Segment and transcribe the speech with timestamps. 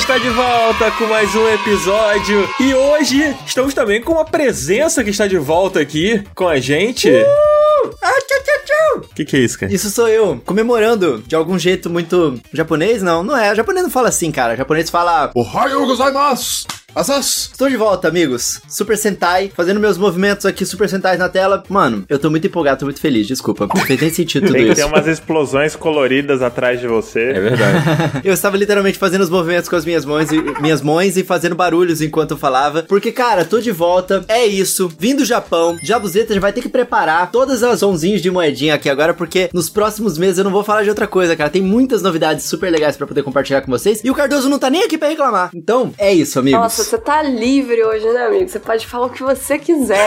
[0.00, 2.48] está de volta com mais um episódio.
[2.58, 7.10] E hoje estamos também com uma presença que está de volta aqui com a gente.
[7.10, 7.94] Uh!
[8.02, 8.98] Ah, tchau, tchau, tchau!
[9.10, 9.72] O que, que é isso, cara?
[9.72, 13.02] Isso sou eu, comemorando de algum jeito muito japonês?
[13.02, 13.52] Não, não é.
[13.52, 14.54] O japonês não fala assim, cara.
[14.54, 15.30] O japonês fala.
[15.34, 16.66] Ohayou gozaimasu!
[16.94, 17.50] Asas!
[17.52, 18.60] Estou de volta, amigos.
[18.68, 21.62] Super Sentai, fazendo meus movimentos aqui, Super Sentais na tela.
[21.68, 23.68] Mano, eu tô muito empolgado, tô muito feliz, desculpa.
[23.72, 24.88] Não fez nem sentido tudo Tem que ter isso.
[24.88, 27.20] umas explosões coloridas atrás de você.
[27.30, 28.20] É verdade.
[28.24, 31.54] Eu estava literalmente fazendo os movimentos com as minhas mãos e minhas mãos e fazendo
[31.54, 32.82] barulhos enquanto eu falava.
[32.82, 34.24] Porque, cara, tô de volta.
[34.28, 34.90] É isso.
[34.98, 35.78] Vim do Japão.
[35.82, 39.70] Jabuzeta já vai ter que preparar todas as onzinhas de moedinha aqui agora, porque nos
[39.70, 41.50] próximos meses eu não vou falar de outra coisa, cara.
[41.50, 44.00] Tem muitas novidades super legais pra poder compartilhar com vocês.
[44.04, 45.50] E o Cardoso não tá nem aqui pra reclamar.
[45.54, 46.60] Então, é isso, amigos.
[46.60, 48.48] Nossa, você tá livre hoje, né, amigo?
[48.48, 50.06] Você pode falar o que você quiser.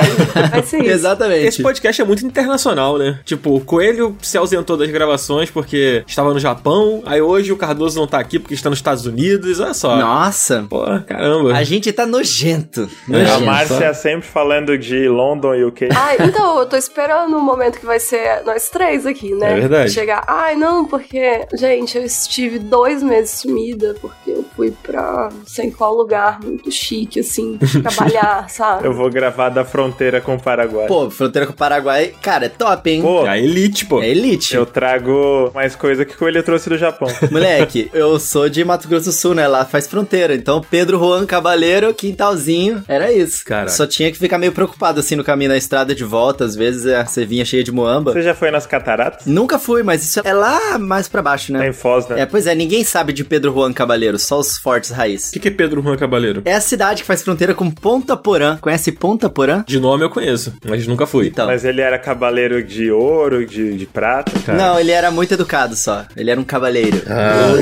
[0.50, 0.92] Vai ser isso.
[0.92, 1.46] Exatamente.
[1.48, 3.20] Esse podcast é muito internacional, né?
[3.26, 7.02] Tipo, o Coelho se ausentou das gravações porque estava no Japão.
[7.06, 9.60] Aí hoje o Cardoso não tá aqui porque está nos Estados Unidos.
[9.60, 9.96] Olha só.
[9.96, 10.66] Nossa.
[10.70, 11.54] Pô, caramba.
[11.54, 12.90] A gente tá nojento.
[13.08, 13.46] A Nojento.
[13.46, 15.90] Márcia sempre falando de London e UK.
[15.96, 19.52] Ai, então, eu tô esperando o momento que vai ser nós três aqui, né?
[19.52, 19.92] É verdade.
[19.92, 25.46] Chegar, ai, não, porque, gente, eu estive dois meses sumida, porque eu fui pra não
[25.46, 28.88] sei qual lugar muito chique, assim, trabalhar, sabe?
[28.88, 30.88] Eu vou gravar da fronteira com o Paraguai.
[30.88, 33.02] Pô, fronteira com o Paraguai, cara, é top, hein?
[33.02, 34.02] Pô, É a elite, pô.
[34.02, 34.56] É elite.
[34.56, 37.10] eu trago mais coisa que o Coelho trouxe do Japão.
[37.30, 39.48] Moleque, eu sou de Mato Grosso do Sul, né?
[39.48, 40.34] Lá faz fronteira.
[40.34, 43.44] Então, Pedro Juan Cabaleiro, quintalzinho, era isso.
[43.44, 43.72] Caraca.
[43.72, 46.46] Só tinha que ficar meio preocupado assim no caminho na estrada de volta.
[46.46, 48.14] Às vezes é, você vinha cheia de muamba.
[48.14, 49.26] Você já foi nas cataratas?
[49.26, 51.60] Nunca fui, mas isso é lá mais pra baixo, né?
[51.60, 52.22] Tem Foz, né?
[52.22, 55.30] É, pois é, ninguém sabe de Pedro Juan Cabaleiro, só os fortes raiz.
[55.30, 56.42] O que, que é Pedro Juan Cabaleiro?
[56.46, 58.58] É a cidade que faz fronteira com Ponta Porã.
[58.60, 59.64] Conhece Ponta Porã?
[59.68, 61.28] De nome eu conheço, mas nunca fui.
[61.28, 61.48] Então.
[61.48, 64.32] Mas ele era cavaleiro de ouro, de, de prata.
[64.46, 64.58] Cara.
[64.58, 66.06] Não, ele era muito educado só.
[66.16, 67.02] Ele era um cavaleiro.
[67.08, 67.54] Ah,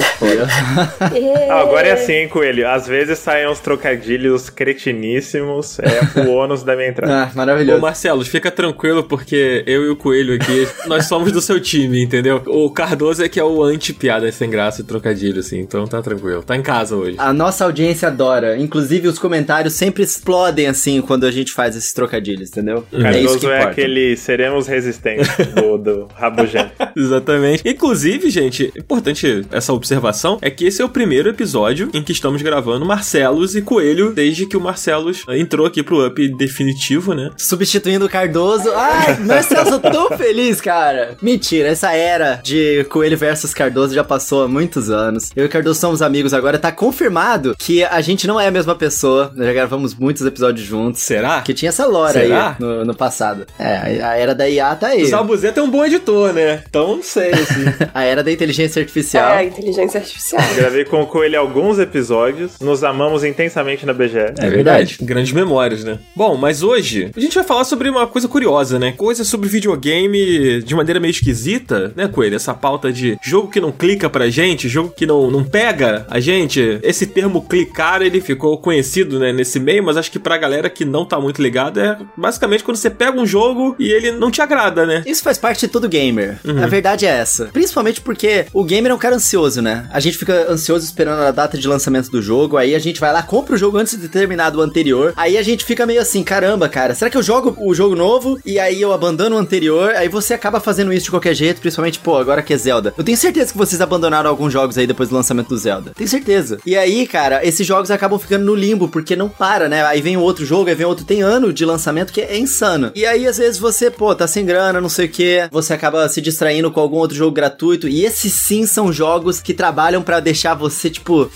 [1.62, 2.68] agora é assim, hein, Coelho.
[2.68, 5.80] Às vezes saem uns trocadilhos cretiníssimos.
[5.80, 7.24] É o ônus da minha entrada.
[7.24, 7.82] ah, Ô, maravilhoso.
[7.82, 12.42] Marcelo, fica tranquilo porque eu e o Coelho aqui, nós somos do seu time, entendeu?
[12.48, 16.44] O Cardoso é que é o anti-piada sem graça e trocadilho, assim, então tá tranquilo.
[16.44, 17.16] Tá em casa hoje.
[17.18, 18.58] A nossa audiência adora.
[18.58, 22.86] Inclusive, os comentários sempre explodem assim quando a gente faz esses trocadilhos, entendeu?
[22.92, 23.72] é isso Cardoso que é importa.
[23.72, 26.72] aquele seremos resistentes do, do Rabugento.
[26.96, 27.64] Exatamente.
[27.66, 32.42] Inclusive, gente, importante essa observação é que esse é o primeiro episódio em que estamos
[32.42, 37.32] gravando Marcelos e Coelho, desde que o Marcelos entrou aqui pro up definitivo, né?
[37.38, 38.72] Substituindo o Cardoso.
[38.74, 41.16] Ai, Marcelo, tão feliz, cara.
[41.22, 45.32] Mentira, essa era de Coelho versus Cardoso já passou há muitos anos.
[45.36, 46.60] Eu e o Cardoso somos amigos agora.
[46.60, 49.32] Tá confirmado que a gente não é a mesma pessoa.
[49.36, 51.02] Nós já gravamos muitos episódios juntos.
[51.02, 51.42] Será?
[51.42, 52.50] Que tinha essa lore Será?
[52.50, 53.46] aí no, no passado.
[53.58, 55.04] É, a a era da IA tá aí.
[55.04, 56.64] O Zabuzeta é um bom editor, né?
[56.70, 57.66] Então não sei, assim.
[57.94, 59.34] A era da inteligência artificial.
[59.34, 60.42] É, inteligência artificial.
[60.56, 62.60] Gravei com o Coelho alguns episódios.
[62.60, 64.34] Nos amamos intensamente na BGE.
[64.38, 64.98] É verdade.
[65.02, 66.00] Grandes memórias, né?
[66.16, 68.94] Bom, mas hoje a gente vai falar sobre uma coisa curiosa, né?
[68.96, 72.36] Coisa sobre videogame de maneira meio esquisita, né, Coelho?
[72.36, 76.20] Essa pauta de jogo que não clica pra gente, jogo que não, não pega a
[76.20, 76.80] gente.
[76.84, 80.86] Esse termo clicar, ele ficou conhecido, né, nesse meio, mas acho que pra galera que
[80.86, 84.42] não tá muito ligada, é basicamente quando você pega um jogo e ele não te
[84.42, 85.04] agrada, né?
[85.06, 86.40] Isso faz parte de todo gamer.
[86.46, 86.64] Uhum.
[86.64, 87.46] A verdade é essa.
[87.46, 89.88] Principalmente porque o gamer é um cara ansioso, né?
[89.92, 93.12] A gente fica ansioso esperando a data de lançamento do jogo, aí a gente vai
[93.12, 96.24] lá, compra o jogo antes de terminar do anterior, aí a gente fica meio assim,
[96.24, 99.96] caramba, cara, será que eu jogo o jogo novo e aí eu abandono o anterior?
[99.96, 102.94] Aí você acaba fazendo isso de qualquer jeito, principalmente, pô, agora que é Zelda.
[102.98, 105.92] Eu tenho certeza que vocês abandonaram alguns jogos aí depois do lançamento do Zelda.
[105.96, 106.60] Tenho certeza.
[106.66, 109.84] E aí, cara, esses jogos acabam ficando no limbo, porque não para, né?
[109.86, 111.06] Aí vem outro jogo, aí vem outro.
[111.06, 112.92] Tem ano de lançamento que é insano.
[112.94, 116.08] E aí, às vezes, você, pô, tá sem grana, não sei o que, você acaba
[116.10, 117.88] se distraindo com algum outro jogo gratuito.
[117.88, 121.32] E esses sim são jogos que trabalham pra deixar você, tipo,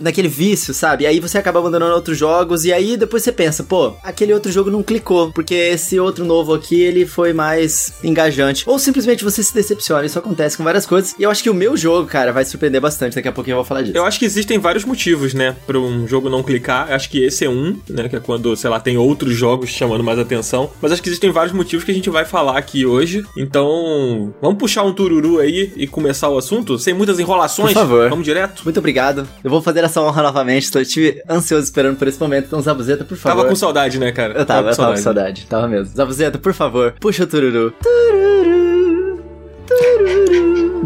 [0.00, 1.04] naquele vício, sabe?
[1.04, 2.64] E aí você acaba abandonando outros jogos.
[2.64, 6.54] E aí depois você pensa, pô, aquele outro jogo não clicou, porque esse outro novo
[6.54, 8.64] aqui ele foi mais engajante.
[8.66, 10.06] Ou simplesmente você se decepciona.
[10.06, 11.14] Isso acontece com várias coisas.
[11.18, 13.14] E eu acho que o meu jogo, cara, vai surpreender bastante.
[13.14, 13.96] Daqui a pouquinho eu vou falar disso.
[13.96, 16.92] Eu acho que existem vários motivos, né, para um jogo não clicar.
[16.92, 20.02] Acho que esse é um, né, que é quando, sei lá, tem outros jogos chamando
[20.02, 20.70] mais atenção.
[20.80, 23.24] Mas acho que existem vários motivos que a gente vai falar aqui hoje.
[23.36, 27.72] Então, vamos puxar um tururu aí e começar o assunto, sem muitas enrolações.
[27.72, 28.10] Por favor.
[28.10, 28.62] Vamos direto.
[28.64, 29.26] Muito obrigado.
[29.42, 30.64] Eu vou fazer essa honra novamente.
[30.64, 32.46] Estou estive ansioso esperando por esse momento.
[32.46, 33.36] Então, Zabuzeta, por favor.
[33.36, 34.34] Tava com saudade, né, cara?
[34.38, 35.46] Eu tava, eu tava com saudade.
[35.46, 35.94] Tava mesmo.
[35.94, 37.72] Zabuzeta, por favor, puxa o tururu.
[37.82, 39.22] Tururu.
[39.66, 40.84] Tururu.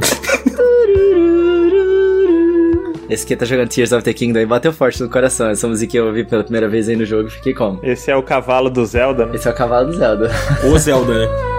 [0.56, 1.38] Tururu.
[3.09, 5.49] Esse aqui tá jogando Tears of the Kingdom e bateu forte no coração.
[5.49, 7.81] Essa musiquinha eu ouvi pela primeira vez aí no jogo e fiquei como?
[7.83, 9.35] Esse é o cavalo do Zelda, né?
[9.35, 10.31] Esse é o cavalo do Zelda.
[10.65, 11.27] O Zelda, né?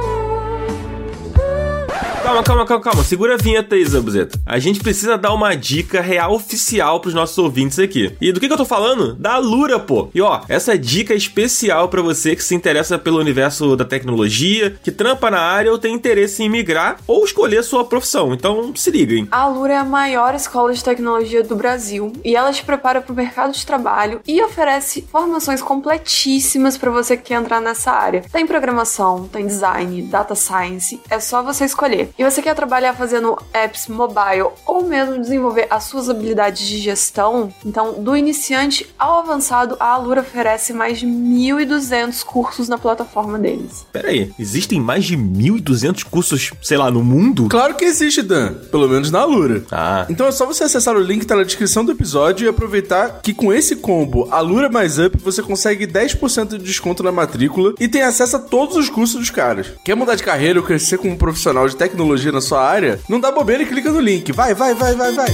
[2.30, 3.04] Calma, calma, calma, calma.
[3.04, 4.40] Segura a vinheta aí, Zambuzeta.
[4.46, 8.16] A gente precisa dar uma dica real oficial pros nossos ouvintes aqui.
[8.22, 9.16] E do que, que eu tô falando?
[9.16, 10.10] Da Lura, pô.
[10.14, 14.78] E ó, essa dica é especial para você que se interessa pelo universo da tecnologia,
[14.84, 18.32] que trampa na área ou tem interesse em migrar ou escolher sua profissão.
[18.32, 19.28] Então, se liguem.
[19.32, 23.12] A Lura é a maior escola de tecnologia do Brasil e ela te prepara para
[23.12, 28.24] o mercado de trabalho e oferece formações completíssimas para você que quer entrar nessa área.
[28.32, 32.12] Tem programação, tem design, data science, é só você escolher.
[32.20, 37.50] E você quer trabalhar fazendo apps mobile ou mesmo desenvolver as suas habilidades de gestão?
[37.66, 43.88] Então, do iniciante ao avançado, a Alura oferece mais de 1.200 cursos na plataforma deles.
[43.94, 47.48] Pera aí, existem mais de 1.200 cursos, sei lá, no mundo?
[47.48, 48.54] Claro que existe, Dan.
[48.70, 49.64] Pelo menos na Alura.
[49.72, 50.06] Ah.
[50.10, 53.22] Então é só você acessar o link que tá na descrição do episódio e aproveitar
[53.22, 57.88] que com esse combo Alura mais Up você consegue 10% de desconto na matrícula e
[57.88, 59.68] tem acesso a todos os cursos dos caras.
[59.86, 63.00] Quer mudar de carreira ou crescer como profissional de tecnologia na sua área?
[63.08, 64.32] Não dá bobeira e clica no link.
[64.32, 65.30] Vai, vai, vai, vai, vai.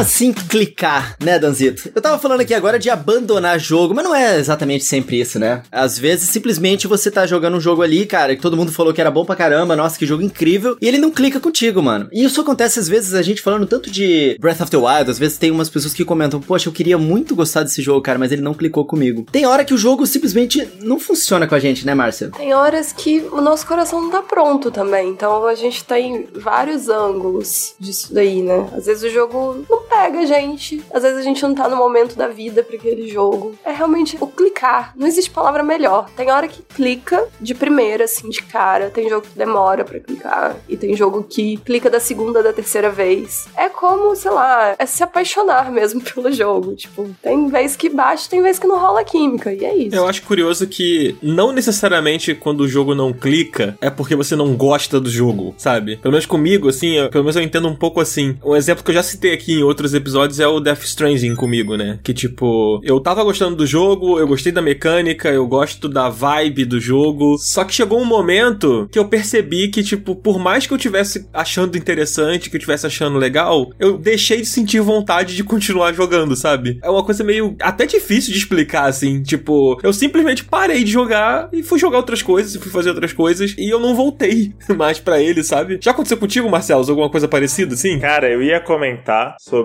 [0.00, 1.90] Assim clicar, né, Danzito?
[1.94, 5.62] Eu tava falando aqui agora de abandonar jogo, mas não é exatamente sempre isso, né?
[5.70, 9.00] Às vezes, simplesmente você tá jogando um jogo ali, cara, que todo mundo falou que
[9.00, 12.08] era bom pra caramba, nossa, que jogo incrível, e ele não clica contigo, mano.
[12.12, 15.18] E isso acontece às vezes, a gente falando tanto de Breath of the Wild, às
[15.18, 18.32] vezes tem umas pessoas que comentam, poxa, eu queria muito gostar desse jogo, cara, mas
[18.32, 19.26] ele não clicou comigo.
[19.30, 22.30] Tem hora que o jogo simplesmente não funciona com a gente, né, Márcia?
[22.30, 26.88] Tem horas que o nosso coração não tá pronto também, então a gente tem vários
[26.88, 28.66] ângulos disso daí, né?
[28.74, 32.16] Às vezes o jogo não pega gente, às vezes a gente não tá no momento
[32.16, 33.54] da vida pra aquele jogo.
[33.64, 36.08] É realmente o clicar, não existe palavra melhor.
[36.16, 40.56] Tem hora que clica de primeira, assim, de cara, tem jogo que demora pra clicar,
[40.68, 43.46] e tem jogo que clica da segunda, da terceira vez.
[43.56, 46.74] É como, sei lá, é se apaixonar mesmo pelo jogo.
[46.74, 49.96] Tipo, tem vez que bate, tem vez que não rola química, e é isso.
[49.96, 54.54] Eu acho curioso que não necessariamente quando o jogo não clica é porque você não
[54.54, 55.96] gosta do jogo, sabe?
[55.96, 58.38] Pelo menos comigo, assim, eu- pelo menos eu entendo um pouco assim.
[58.44, 61.74] Um exemplo que eu já citei aqui em outros episódios é o Death Stranding comigo,
[61.74, 61.98] né?
[62.02, 66.66] Que tipo, eu tava gostando do jogo, eu gostei da mecânica, eu gosto da vibe
[66.66, 67.38] do jogo.
[67.38, 71.26] Só que chegou um momento que eu percebi que, tipo, por mais que eu tivesse
[71.32, 76.36] achando interessante, que eu tivesse achando legal, eu deixei de sentir vontade de continuar jogando,
[76.36, 76.78] sabe?
[76.82, 79.22] É uma coisa meio até difícil de explicar, assim.
[79.22, 83.54] Tipo, eu simplesmente parei de jogar e fui jogar outras coisas, fui fazer outras coisas,
[83.56, 85.78] e eu não voltei mais pra ele, sabe?
[85.80, 86.84] Já aconteceu contigo, Marcelo?
[86.90, 87.98] Alguma coisa parecida, assim?
[87.98, 89.59] Cara, eu ia comentar sobre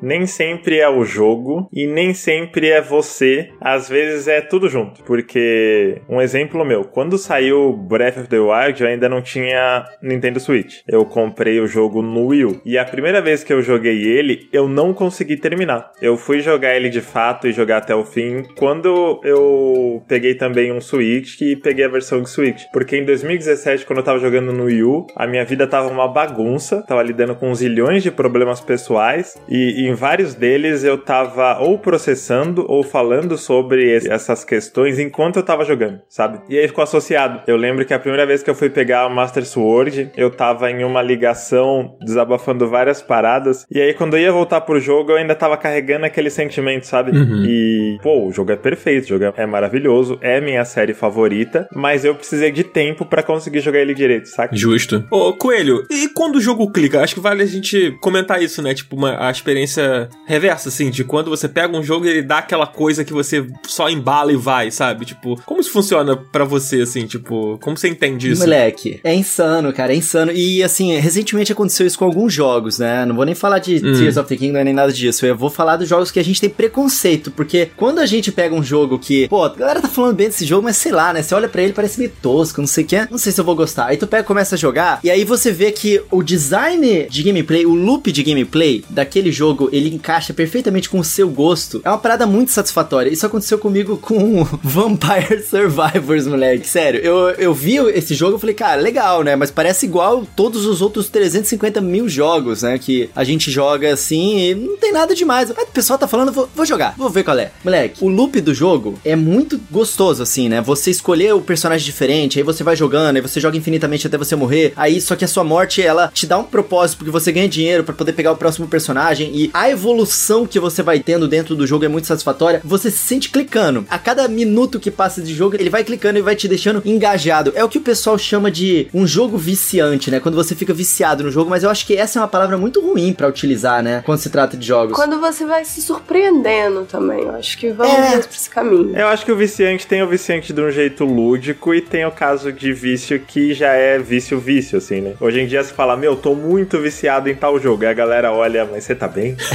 [0.00, 5.02] nem sempre é o jogo e nem sempre é você, às vezes é tudo junto.
[5.04, 10.40] Porque, um exemplo meu, quando saiu Breath of the Wild, eu ainda não tinha Nintendo
[10.40, 10.80] Switch.
[10.88, 12.60] Eu comprei o jogo no Wii U.
[12.64, 15.92] E a primeira vez que eu joguei ele, eu não consegui terminar.
[16.00, 20.72] Eu fui jogar ele de fato e jogar até o fim quando eu peguei também
[20.72, 22.64] um Switch e peguei a versão de Switch.
[22.72, 26.08] Porque em 2017, quando eu tava jogando no Wii U, a minha vida tava uma
[26.08, 29.01] bagunça, tava lidando com zilhões de problemas pessoais
[29.48, 34.98] e, e em vários deles eu tava ou processando ou falando sobre es- essas questões
[34.98, 36.40] enquanto eu tava jogando, sabe?
[36.48, 37.40] E aí ficou associado.
[37.46, 40.70] Eu lembro que a primeira vez que eu fui pegar o Master Sword, eu tava
[40.70, 45.16] em uma ligação desabafando várias paradas e aí quando eu ia voltar pro jogo eu
[45.16, 47.12] ainda tava carregando aquele sentimento, sabe?
[47.46, 52.04] E, pô, o jogo é perfeito, o jogo é maravilhoso, é minha série favorita, mas
[52.04, 54.54] eu precisei de tempo pra conseguir jogar ele direito, saca?
[54.54, 55.04] Justo.
[55.10, 57.00] Ô, Coelho, e quando o jogo clica?
[57.00, 58.74] Acho que vale a gente comentar isso, né?
[58.74, 62.38] Tipo, uma, a experiência reversa, assim, de quando você pega um jogo e ele dá
[62.38, 65.04] aquela coisa que você só embala e vai, sabe?
[65.04, 67.06] Tipo, como isso funciona pra você, assim?
[67.06, 68.42] Tipo, como você entende isso?
[68.42, 70.32] Moleque, é insano, cara, é insano.
[70.32, 73.04] E assim, recentemente aconteceu isso com alguns jogos, né?
[73.04, 73.94] Não vou nem falar de Hum.
[73.94, 75.24] Tears of the Kingdom nem nada disso.
[75.26, 77.30] Eu vou falar dos jogos que a gente tem preconceito.
[77.30, 80.44] Porque quando a gente pega um jogo que, pô, a galera tá falando bem desse
[80.44, 81.22] jogo, mas sei lá, né?
[81.22, 83.10] Você olha pra ele, parece meio tosco, não sei o que.
[83.10, 83.86] Não sei se eu vou gostar.
[83.86, 87.66] Aí tu pega começa a jogar, e aí você vê que o design de gameplay,
[87.66, 91.80] o loop de gameplay daquele jogo, ele encaixa perfeitamente com o seu gosto.
[91.84, 93.10] É uma parada muito satisfatória.
[93.10, 96.68] Isso aconteceu comigo com Vampire Survivors, moleque.
[96.68, 99.36] Sério, eu, eu vi esse jogo e falei, cara, legal, né?
[99.36, 102.78] Mas parece igual todos os outros 350 mil jogos, né?
[102.78, 105.52] Que a gente joga assim e não tem nada demais.
[105.54, 107.52] Mas o pessoal tá falando, vou, vou jogar, vou ver qual é.
[107.64, 110.60] Moleque, o loop do jogo é muito gostoso, assim, né?
[110.60, 114.36] Você escolher o personagem diferente, aí você vai jogando, aí você joga infinitamente até você
[114.36, 114.72] morrer.
[114.76, 117.84] Aí, só que a sua morte, ela te dá um propósito, porque você ganha dinheiro
[117.84, 121.66] pra poder pegar o próximo personagem e a evolução que você vai tendo dentro do
[121.66, 123.84] jogo é muito satisfatória, você se sente clicando.
[123.90, 127.52] A cada minuto que passa de jogo, ele vai clicando e vai te deixando engajado.
[127.54, 130.18] É o que o pessoal chama de um jogo viciante, né?
[130.20, 132.80] Quando você fica viciado no jogo, mas eu acho que essa é uma palavra muito
[132.80, 134.02] ruim para utilizar, né?
[134.06, 134.96] Quando se trata de jogos.
[134.96, 137.20] Quando você vai se surpreendendo também.
[137.22, 138.10] Eu acho que vamos É.
[138.18, 138.96] pra esse caminho.
[138.96, 142.10] Eu acho que o viciante tem o viciante de um jeito lúdico e tem o
[142.10, 145.12] caso de vício que já é vício-vício, assim, né?
[145.20, 147.82] Hoje em dia você fala, meu, tô muito viciado em tal jogo.
[147.84, 149.36] Aí a galera olha, mas você tá bem?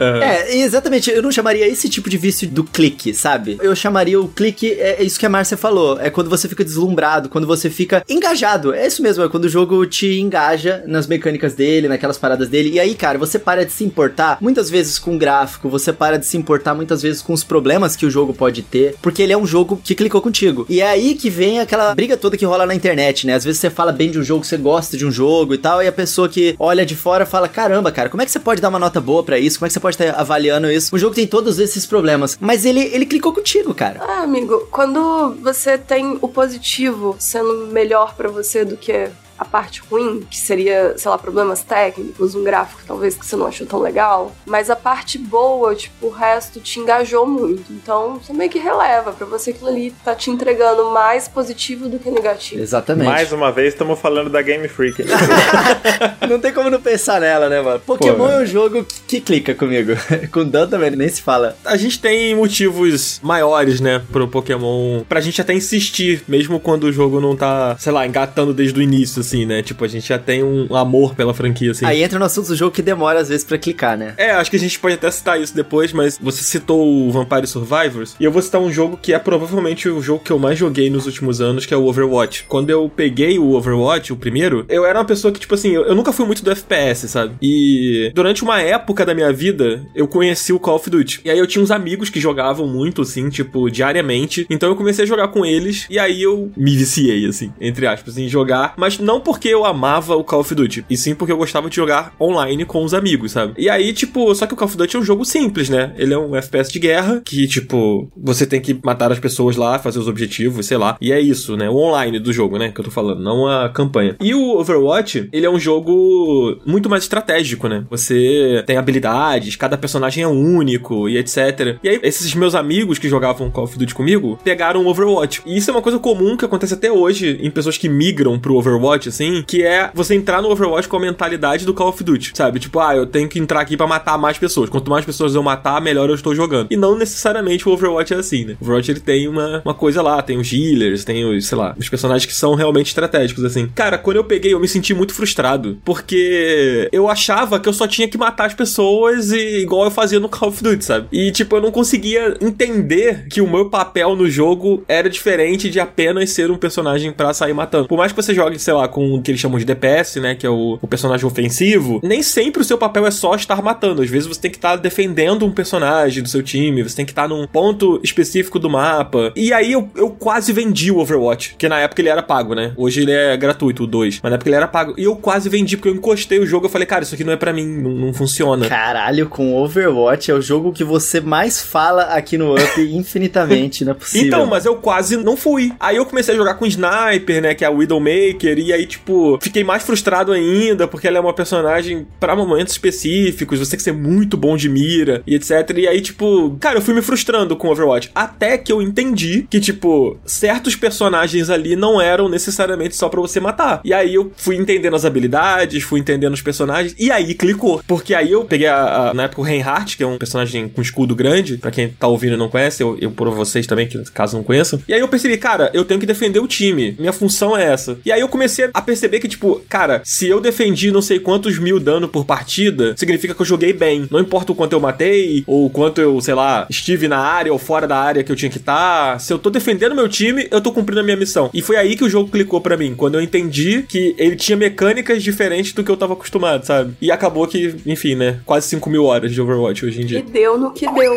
[0.00, 1.10] É, exatamente.
[1.10, 3.58] Eu não chamaria esse tipo de vício do clique, sabe?
[3.60, 6.00] Eu chamaria o clique, é, é isso que a Márcia falou.
[6.00, 8.74] É quando você fica deslumbrado, quando você fica engajado.
[8.74, 12.70] É isso mesmo, é quando o jogo te engaja nas mecânicas dele, naquelas paradas dele.
[12.70, 16.18] E aí, cara, você para de se importar muitas vezes com o gráfico, você para
[16.18, 19.32] de se importar muitas vezes com os problemas que o jogo pode ter, porque ele
[19.32, 20.66] é um jogo que clicou contigo.
[20.68, 23.34] E é aí que vem aquela briga toda que rola na internet, né?
[23.34, 25.82] Às vezes você fala bem de um jogo, você gosta de um jogo e tal,
[25.82, 28.60] e a pessoa que olha de fora fala: caramba, cara, como é que você pode
[28.60, 29.58] dar uma nota boa pra isso?
[29.58, 30.94] Como é que você pode estar avaliando isso?
[30.94, 34.00] O jogo tem todos esses problemas, mas ele, ele clicou contigo, cara.
[34.02, 39.08] Ah, amigo, quando você tem o positivo sendo melhor pra você do que
[39.40, 43.46] a parte ruim, que seria, sei lá, problemas técnicos, um gráfico talvez que você não
[43.46, 47.72] achou tão legal, mas a parte boa, tipo, o resto te engajou muito.
[47.72, 51.98] Então, você meio que releva pra você aquilo ali tá te entregando mais positivo do
[51.98, 52.60] que negativo.
[52.60, 53.06] Exatamente.
[53.06, 55.02] Mais uma vez, estamos falando da Game Freak.
[56.28, 57.80] Não tem como não pensar nela, né, mano?
[57.80, 58.30] Pokémon Pô.
[58.30, 59.92] é um jogo que, que clica comigo.
[60.30, 61.56] Com Dan também, nem se fala.
[61.64, 66.92] A gente tem motivos maiores, né, pro Pokémon, pra gente até insistir, mesmo quando o
[66.92, 69.62] jogo não tá, sei lá, engatando desde o início, assim, né?
[69.62, 71.86] Tipo, a gente já tem um amor pela franquia, assim.
[71.86, 74.14] Aí entra no assunto do jogo que demora às vezes pra clicar, né?
[74.16, 77.46] É, acho que a gente pode até citar isso depois, mas você citou o Vampire
[77.46, 80.58] Survivors, e eu vou citar um jogo que é provavelmente o jogo que eu mais
[80.58, 82.44] joguei nos últimos anos, que é o Overwatch.
[82.48, 85.84] Quando eu peguei o Overwatch, o primeiro, eu era uma pessoa que, tipo assim, eu,
[85.84, 87.34] eu nunca fui muito do FPS, sabe?
[87.40, 91.20] E durante uma época da minha vida, eu conheci o Call of Duty.
[91.24, 94.46] E aí eu tinha uns amigos que jogavam muito, assim, tipo, diariamente.
[94.50, 98.18] Então eu comecei a jogar com eles, e aí eu me viciei, assim, entre aspas,
[98.18, 101.36] em jogar, mas não porque eu amava o Call of Duty, e sim porque eu
[101.36, 103.54] gostava de jogar online com os amigos, sabe?
[103.56, 105.92] E aí, tipo, só que o Call of Duty é um jogo simples, né?
[105.96, 109.78] Ele é um FPS de guerra, que, tipo, você tem que matar as pessoas lá,
[109.78, 110.96] fazer os objetivos, sei lá.
[111.00, 111.68] E é isso, né?
[111.68, 112.70] O online do jogo, né?
[112.70, 114.16] Que eu tô falando, não a campanha.
[114.20, 117.84] E o Overwatch, ele é um jogo muito mais estratégico, né?
[117.90, 121.78] Você tem habilidades, cada personagem é único e etc.
[121.82, 125.42] E aí, esses meus amigos que jogavam Call of Duty comigo pegaram o Overwatch.
[125.46, 128.56] E isso é uma coisa comum que acontece até hoje em pessoas que migram pro
[128.56, 132.32] Overwatch, assim, que é você entrar no Overwatch com a mentalidade do Call of Duty,
[132.34, 132.58] sabe?
[132.58, 134.70] Tipo, ah, eu tenho que entrar aqui pra matar mais pessoas.
[134.70, 136.68] Quanto mais pessoas eu matar, melhor eu estou jogando.
[136.70, 138.56] E não necessariamente o Overwatch é assim, né?
[138.60, 141.74] O Overwatch ele tem uma, uma coisa lá, tem os healers, tem os, sei lá,
[141.78, 143.68] os personagens que são realmente estratégicos, assim.
[143.74, 147.86] Cara, quando eu peguei, eu me senti muito frustrado, porque eu achava que eu só
[147.86, 151.06] tinha que matar as pessoas e igual eu fazia no Call of Duty, sabe?
[151.12, 155.80] E tipo, eu não conseguia entender que o meu papel no jogo era diferente de
[155.80, 157.88] apenas ser um personagem pra sair matando.
[157.88, 160.34] Por mais que você jogue, sei lá, com o que eles chamam de DPS, né,
[160.34, 164.02] que é o, o personagem ofensivo, nem sempre o seu papel é só estar matando.
[164.02, 167.12] Às vezes você tem que estar defendendo um personagem do seu time, você tem que
[167.12, 169.32] estar num ponto específico do mapa.
[169.36, 172.72] E aí eu, eu quase vendi o Overwatch, que na época ele era pago, né?
[172.76, 174.94] Hoje ele é gratuito, o 2, mas na época ele era pago.
[174.96, 177.32] E eu quase vendi porque eu encostei o jogo, eu falei, cara, isso aqui não
[177.32, 178.68] é pra mim, não, não funciona.
[178.68, 183.92] Caralho, com Overwatch é o jogo que você mais fala aqui no Up infinitamente, não
[183.92, 184.26] é possível.
[184.26, 185.72] Então, mas eu quase não fui.
[185.78, 189.38] Aí eu comecei a jogar com Sniper, né, que é a Widowmaker, e aí, tipo,
[189.42, 193.82] fiquei mais frustrado ainda, porque ela é uma personagem pra momentos específicos, você tem que
[193.84, 195.50] ser muito bom de mira, e etc.
[195.76, 198.10] E aí, tipo, cara, eu fui me frustrando com Overwatch.
[198.14, 203.40] Até que eu entendi que, tipo, certos personagens ali não eram necessariamente só pra você
[203.40, 203.80] matar.
[203.84, 207.82] E aí eu fui entendendo as habilidades, fui entendendo os personagens, e aí clicou.
[207.86, 210.80] Porque aí eu peguei, a, a- na época, o Reinhardt, que é um personagem com
[210.82, 214.02] escudo grande, pra quem tá ouvindo e não conhece, eu, eu por vocês também, que
[214.12, 214.80] caso não conheçam.
[214.88, 216.94] E aí eu percebi, cara, eu tenho que defender o time.
[216.98, 217.98] Minha função é essa.
[218.04, 221.58] E aí eu comecei a perceber que, tipo, cara, se eu defendi não sei quantos
[221.58, 224.06] mil dano por partida, significa que eu joguei bem.
[224.10, 227.52] Não importa o quanto eu matei, ou o quanto eu, sei lá, estive na área
[227.52, 229.18] ou fora da área que eu tinha que estar.
[229.20, 231.50] Se eu tô defendendo meu time, eu tô cumprindo a minha missão.
[231.54, 234.56] E foi aí que o jogo clicou pra mim, quando eu entendi que ele tinha
[234.56, 236.94] mecânicas diferentes do que eu tava acostumado, sabe?
[237.00, 238.40] E acabou que, enfim, né?
[238.44, 240.22] Quase 5 mil horas de Overwatch hoje em E dia.
[240.22, 241.14] deu no que deu.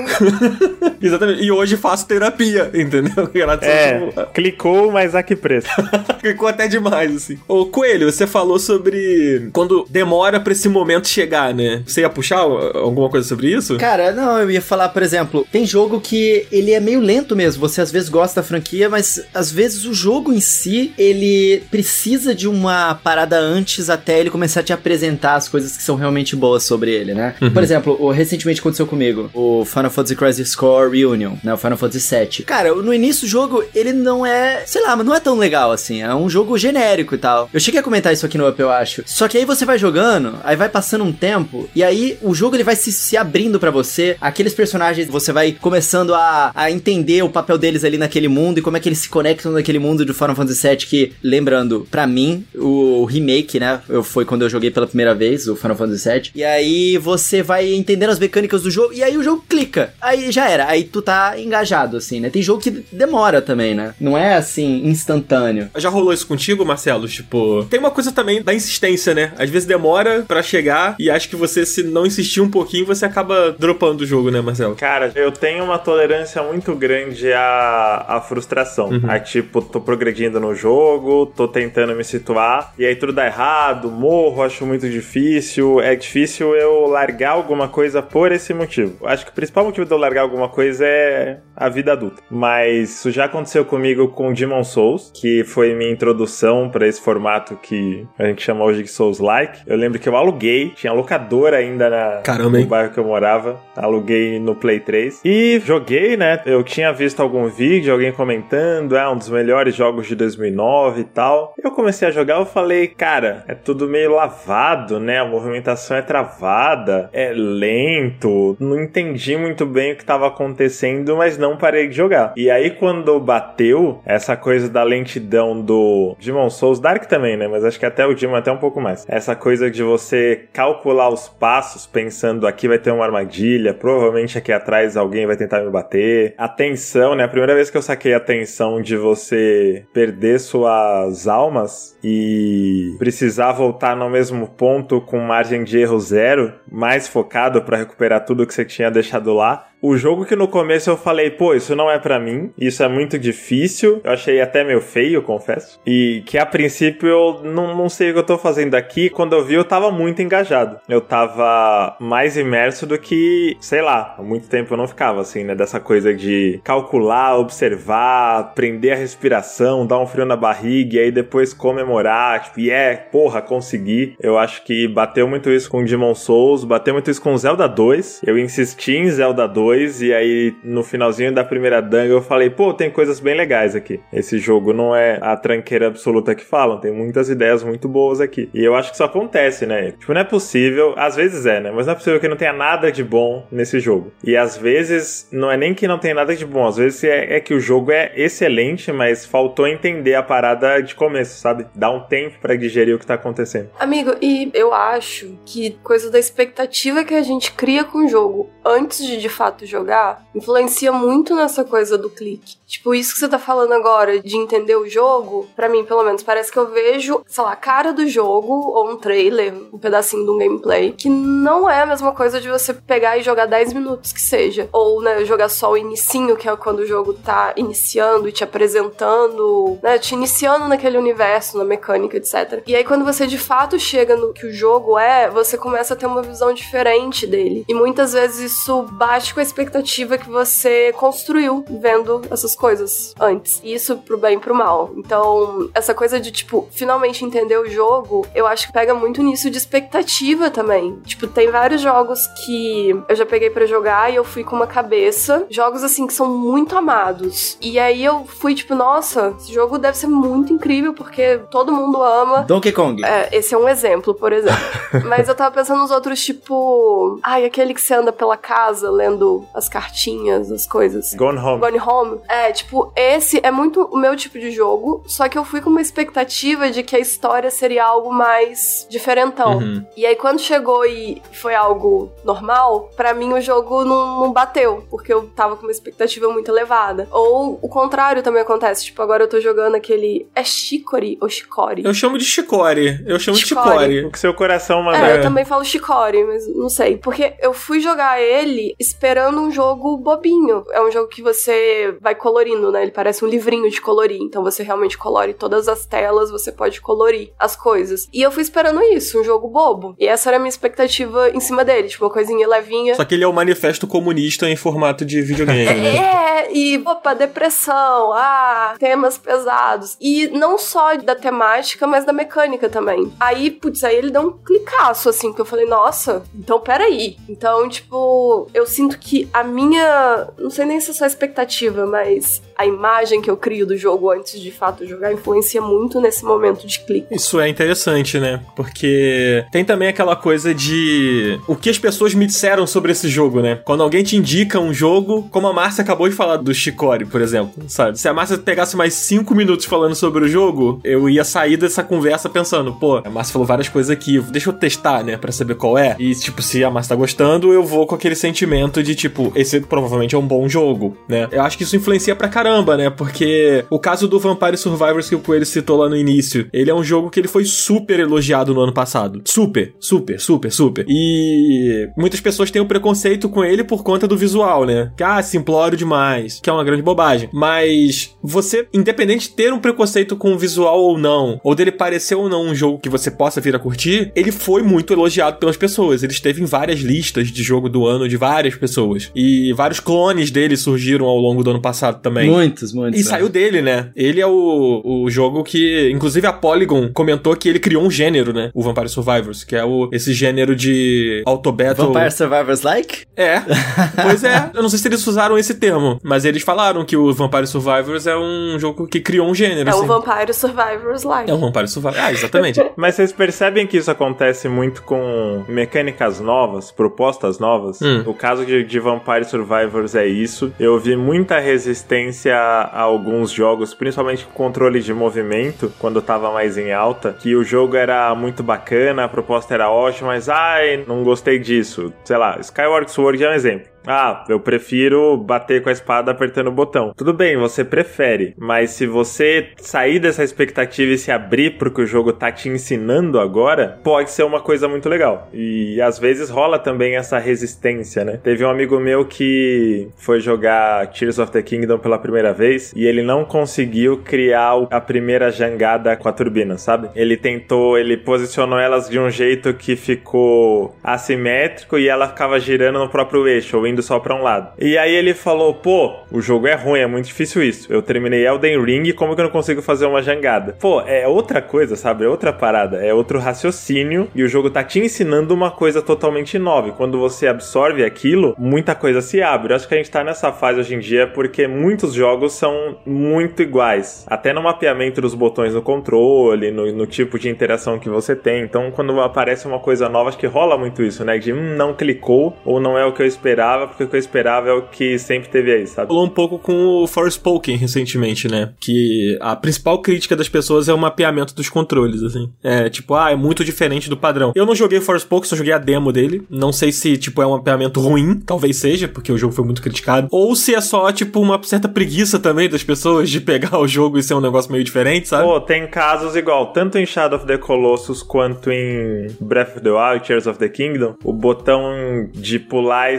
[1.01, 1.43] Exatamente.
[1.43, 3.13] E hoje faço terapia, entendeu?
[3.61, 5.67] É, tipo, clicou, mas a que preço?
[6.21, 7.37] ficou até demais, assim.
[7.47, 11.83] Ô, Coelho, você falou sobre quando demora pra esse momento chegar, né?
[11.85, 13.77] Você ia puxar alguma coisa sobre isso?
[13.77, 17.61] Cara, não, eu ia falar, por exemplo, tem jogo que ele é meio lento mesmo.
[17.61, 22.33] Você às vezes gosta da franquia, mas às vezes o jogo em si, ele precisa
[22.33, 26.35] de uma parada antes até ele começar a te apresentar as coisas que são realmente
[26.35, 27.35] boas sobre ele, né?
[27.41, 27.51] Uhum.
[27.51, 31.53] Por exemplo, o, recentemente aconteceu comigo, o Final Fantasy Crisis Core Reunion, né?
[31.53, 32.45] O Final Fantasy VII.
[32.45, 35.71] Cara, no início do jogo, ele não é, sei lá, mas não é tão legal
[35.71, 36.01] assim.
[36.01, 37.32] É um jogo genérico e tal.
[37.53, 39.03] Eu cheguei a comentar isso aqui no Up, eu acho.
[39.05, 42.55] Só que aí você vai jogando, aí vai passando um tempo, e aí o jogo
[42.55, 44.15] ele vai se, se abrindo pra você.
[44.19, 48.61] Aqueles personagens, você vai começando a, a entender o papel deles ali naquele mundo e
[48.61, 52.07] como é que eles se conectam naquele mundo do Final Fantasy VII, que, lembrando, pra
[52.07, 53.81] mim, o remake, né?
[53.87, 56.31] Eu, foi quando eu joguei pela primeira vez o Final Fantasy VII.
[56.35, 59.93] E aí você vai entendendo as mecânicas do jogo, e aí o jogo clica.
[60.01, 62.29] Aí já era, aí tu tá engajado, assim, né?
[62.29, 63.93] Tem jogo que demora também, né?
[63.99, 65.69] Não é assim, instantâneo.
[65.77, 67.07] Já rolou isso contigo, Marcelo?
[67.23, 69.31] Tipo, tem uma coisa também da insistência, né?
[69.37, 73.05] Às vezes demora pra chegar e acho que você, se não insistir um pouquinho, você
[73.05, 74.75] acaba dropando o jogo, né, Marcelo?
[74.75, 78.89] Cara, eu tenho uma tolerância muito grande à, à frustração.
[78.89, 79.01] Uhum.
[79.07, 83.89] A tipo, tô progredindo no jogo, tô tentando me situar, e aí tudo dá errado,
[83.89, 85.79] morro, acho muito difícil.
[85.81, 89.05] É difícil eu largar alguma coisa por esse motivo.
[89.05, 92.21] Acho que o principal motivo de eu largar alguma coisa é a vida adulta.
[92.29, 97.55] Mas isso já aconteceu comigo com Demon Souls, que foi minha introdução para esse formato
[97.61, 99.61] que a gente chama hoje de Souls-like.
[99.67, 103.61] Eu lembro que eu aluguei, tinha locadora ainda na, Caramba, no bairro que eu morava.
[103.75, 105.21] Aluguei no Play 3.
[105.23, 106.41] E joguei, né?
[106.45, 111.03] Eu tinha visto algum vídeo, alguém comentando, é um dos melhores jogos de 2009 e
[111.03, 111.53] tal.
[111.63, 115.19] Eu comecei a jogar, eu falei, cara, é tudo meio lavado, né?
[115.19, 118.57] A movimentação é travada, é lento.
[118.59, 122.33] Não entendi muito bem o que estava acontecendo, mas não parei de jogar.
[122.35, 127.47] E aí, quando bateu essa coisa da lentidão do Demon Souls, Dark também, né?
[127.47, 129.05] Mas acho que até o Demon até um pouco mais.
[129.07, 134.51] Essa coisa de você calcular os passos, pensando aqui vai ter uma armadilha, provavelmente aqui
[134.51, 136.33] atrás alguém vai tentar me bater.
[136.37, 137.23] A tensão, né?
[137.23, 143.51] A primeira vez que eu saquei a tensão de você perder suas almas e precisar
[143.51, 148.53] voltar no mesmo ponto com margem de erro zero, mais focado para recuperar tudo que
[148.53, 149.67] você tinha deixado lá.
[149.85, 152.87] O jogo que no começo eu falei, pô, isso não é para mim, isso é
[152.87, 155.77] muito difícil, eu achei até meio feio, confesso.
[155.85, 159.33] E que a princípio eu não, não sei o que eu tô fazendo aqui, quando
[159.33, 160.79] eu vi eu tava muito engajado.
[160.87, 165.43] Eu tava mais imerso do que, sei lá, há muito tempo eu não ficava assim,
[165.43, 165.53] né?
[165.53, 171.11] Dessa coisa de calcular, observar, prender a respiração, dar um frio na barriga e aí
[171.11, 174.15] depois comemorar, tipo, yeah, é, porra, consegui.
[174.17, 178.21] Eu acho que bateu muito isso com Demon Souls, bateu muito isso com Zelda 2.
[178.25, 182.73] Eu insisti em Zelda 2 e aí no finalzinho da primeira danga eu falei, pô,
[182.73, 183.99] tem coisas bem legais aqui.
[184.11, 188.49] Esse jogo não é a tranqueira absoluta que falam, tem muitas ideias muito boas aqui.
[188.53, 189.91] E eu acho que isso acontece, né?
[189.91, 191.71] Tipo, não é possível, às vezes é, né?
[191.71, 194.11] Mas não é possível que não tenha nada de bom nesse jogo.
[194.23, 197.37] E às vezes não é nem que não tem nada de bom, às vezes é,
[197.37, 201.65] é que o jogo é excelente, mas faltou entender a parada de começo, sabe?
[201.73, 203.69] Dá um tempo para digerir o que tá acontecendo.
[203.79, 208.49] Amigo, e eu acho que coisa da expectativa que a gente cria com o jogo
[208.65, 212.55] antes de de fato jogar influencia muito nessa coisa do clique.
[212.67, 216.23] Tipo, isso que você tá falando agora de entender o jogo, para mim, pelo menos,
[216.23, 220.25] parece que eu vejo, sei lá, a cara do jogo ou um trailer, um pedacinho
[220.25, 223.73] de um gameplay, que não é a mesma coisa de você pegar e jogar 10
[223.73, 224.67] minutos que seja.
[224.71, 228.43] Ou, né, jogar só o inicinho, que é quando o jogo tá iniciando e te
[228.43, 232.63] apresentando, né, te iniciando naquele universo, na mecânica, etc.
[232.65, 235.97] E aí, quando você de fato chega no que o jogo é, você começa a
[235.97, 237.65] ter uma visão diferente dele.
[237.67, 243.61] E muitas vezes isso bate com a expectativa que você construiu vendo essas coisas antes.
[243.63, 244.91] Isso pro bem e pro mal.
[244.97, 249.49] Então, essa coisa de, tipo, finalmente entender o jogo, eu acho que pega muito nisso
[249.49, 250.99] de expectativa também.
[251.05, 254.67] Tipo, tem vários jogos que eu já peguei para jogar e eu fui com uma
[254.67, 255.45] cabeça.
[255.49, 257.57] Jogos, assim, que são muito amados.
[257.61, 262.01] E aí eu fui, tipo, nossa, esse jogo deve ser muito incrível porque todo mundo
[262.01, 262.43] ama.
[262.43, 263.03] Donkey Kong.
[263.03, 264.57] É, esse é um exemplo, por exemplo.
[265.05, 267.19] Mas eu tava pensando nos outros, tipo.
[267.21, 271.13] Ai, aquele que você anda pela casa lendo as cartinhas, as coisas.
[271.13, 271.59] Gone Home.
[271.59, 272.19] Gone Home.
[272.27, 275.69] É, tipo, esse é muito o meu tipo de jogo, só que eu fui com
[275.69, 279.57] uma expectativa de que a história seria algo mais diferentão.
[279.57, 279.85] Uhum.
[279.95, 284.83] E aí, quando chegou e foi algo normal, pra mim o jogo não, não bateu,
[284.89, 287.07] porque eu tava com uma expectativa muito elevada.
[287.11, 288.85] Ou o contrário também acontece.
[288.85, 290.27] Tipo, agora eu tô jogando aquele.
[290.35, 291.83] É Chicory ou Chicory?
[291.85, 293.03] Eu chamo de Chicory.
[293.05, 293.69] Eu chamo de Chicory.
[293.69, 294.05] Chicory.
[294.05, 295.09] O que seu coração É, manda.
[295.15, 296.97] eu também falo Chicory, mas não sei.
[296.97, 300.65] Porque eu fui jogar ele esperando esperando um jogo bobinho.
[300.71, 302.81] É um jogo que você vai colorindo, né?
[302.81, 304.21] Ele parece um livrinho de colorir.
[304.21, 308.07] Então você realmente colore todas as telas, você pode colorir as coisas.
[308.11, 309.95] E eu fui esperando isso, um jogo bobo.
[309.97, 312.95] E essa era a minha expectativa em cima dele, tipo, uma coisinha levinha.
[312.95, 316.23] Só que ele é o manifesto comunista em formato de videogame, né?
[316.33, 319.95] É, e opa, depressão, ah, temas pesados.
[320.01, 323.13] E não só da temática, mas da mecânica também.
[323.19, 327.17] Aí, putz, aí ele deu um clicaço, assim, que eu falei, nossa, então peraí.
[327.29, 330.27] Então, tipo, eu sinto que a minha.
[330.37, 334.09] Não sei nem se é só expectativa, mas a imagem que eu crio do jogo
[334.11, 337.07] antes de fato jogar influencia muito nesse momento de clique.
[337.11, 338.41] Isso é interessante, né?
[338.55, 343.41] Porque tem também aquela coisa de o que as pessoas me disseram sobre esse jogo,
[343.41, 343.59] né?
[343.63, 347.21] Quando alguém te indica um jogo, como a Márcia acabou de falar do Chicory, por
[347.21, 347.99] exemplo, sabe?
[347.99, 351.83] Se a Márcia pegasse mais cinco minutos falando sobre o jogo, eu ia sair dessa
[351.83, 355.55] conversa pensando, pô, a Márcia falou várias coisas aqui, deixa eu testar, né, pra saber
[355.55, 355.95] qual é.
[355.99, 359.59] E, tipo, se a Márcia tá gostando, eu vou com aquele sentimento de, tipo, esse
[359.59, 361.27] provavelmente é um bom jogo, né?
[361.31, 362.89] Eu acho que isso influencia pra caramba, né?
[362.89, 366.75] Porque o caso do Vampire Survivors que o Coelho citou lá no início, ele é
[366.75, 369.21] um jogo que ele foi super elogiado no ano passado.
[369.25, 370.85] Super, super, super, super.
[370.87, 374.91] E muitas pessoas têm um preconceito com ele por conta do visual, né?
[374.95, 377.29] Que, ah, simplório demais, que é uma grande bobagem.
[377.33, 382.15] Mas você, independente de ter um preconceito com o visual ou não, ou dele parecer
[382.15, 385.57] ou não um jogo que você possa vir a curtir, ele foi muito elogiado pelas
[385.57, 386.03] pessoas.
[386.03, 388.92] Ele esteve em várias listas de jogo do ano de várias pessoas.
[389.15, 392.29] E vários clones dele surgiram ao longo do ano passado também.
[392.29, 392.99] Muitos, muitos.
[392.99, 393.09] E né?
[393.09, 393.91] saiu dele, né?
[393.95, 398.33] Ele é o, o jogo que, inclusive, a Polygon comentou que ele criou um gênero,
[398.33, 398.51] né?
[398.53, 401.93] O Vampire Survivors, que é o, esse gênero de auto-battle.
[401.93, 403.05] Vampire Survivors like?
[403.15, 403.41] É.
[404.01, 404.51] Pois é.
[404.53, 408.07] Eu não sei se eles usaram esse termo, mas eles falaram que o Vampire Survivors
[408.07, 409.69] é um jogo que criou um gênero.
[409.69, 409.81] É assim.
[409.81, 411.31] um Vampire Survivors Live.
[411.31, 412.03] É um Vampire Survivors.
[412.03, 412.63] Ah, exatamente.
[412.75, 417.81] Mas vocês percebem que isso acontece muito com mecânicas novas, propostas novas?
[417.81, 418.03] Hum.
[418.05, 420.53] O caso de, de Vampire Survivors é isso.
[420.59, 426.57] Eu vi muita resistência a alguns jogos, principalmente com controle de movimento, quando tava mais
[426.57, 431.03] em alta, que o jogo era muito bacana, a proposta era ótima, mas ai, não
[431.03, 431.93] gostei disso.
[432.03, 433.72] Sei lá, Skyward Sword é um exemplo.
[433.85, 436.93] Ah, eu prefiro bater com a espada apertando o botão.
[436.95, 441.81] Tudo bem, você prefere, mas se você sair dessa expectativa e se abrir pro que
[441.81, 445.27] o jogo tá te ensinando agora, pode ser uma coisa muito legal.
[445.33, 448.19] E às vezes rola também essa resistência, né?
[448.23, 452.85] Teve um amigo meu que foi jogar Tears of the Kingdom pela primeira vez e
[452.85, 456.89] ele não conseguiu criar a primeira jangada com a turbina, sabe?
[456.95, 462.79] Ele tentou, ele posicionou elas de um jeito que ficou assimétrico e ela ficava girando
[462.79, 464.53] no próprio eixo, ou indo só pra um lado.
[464.57, 467.71] E aí ele falou: pô, o jogo é ruim, é muito difícil isso.
[467.71, 470.55] Eu terminei Elden Ring, como que eu não consigo fazer uma jangada?
[470.59, 472.05] Pô, é outra coisa, sabe?
[472.05, 476.39] É outra parada, é outro raciocínio e o jogo tá te ensinando uma coisa totalmente
[476.39, 476.69] nova.
[476.69, 479.51] E quando você absorve aquilo, muita coisa se abre.
[479.51, 482.77] Eu acho que a gente tá nessa fase hoje em dia porque muitos jogos são
[482.85, 484.05] muito iguais.
[484.07, 488.43] Até no mapeamento dos botões no controle, no, no tipo de interação que você tem.
[488.43, 491.17] Então, quando aparece uma coisa nova, acho que rola muito isso, né?
[491.17, 493.99] De hum, não clicou ou não é o que eu esperava, porque o que eu
[493.99, 495.87] esperava é o que sempre teve aí, sabe?
[495.87, 498.53] Falou um pouco com o Forspoken recentemente, né?
[498.59, 502.31] Que a principal crítica das pessoas é o mapeamento dos controles, assim.
[502.43, 504.31] É, tipo, ah, é muito diferente do padrão.
[504.35, 506.23] Eu não joguei Forspoken, só joguei a demo dele.
[506.29, 509.61] Não sei se, tipo, é um mapeamento ruim, talvez seja, porque o jogo foi muito
[509.61, 510.07] criticado.
[510.11, 513.97] Ou se é só, tipo, uma certa preguiça também das pessoas de pegar o jogo
[513.97, 515.23] e ser um negócio meio diferente, sabe?
[515.23, 519.71] Pô, tem casos igual, tanto em Shadow of the Colossus quanto em Breath of the
[519.71, 522.95] Wild, Tears of the Kingdom, o botão de pular e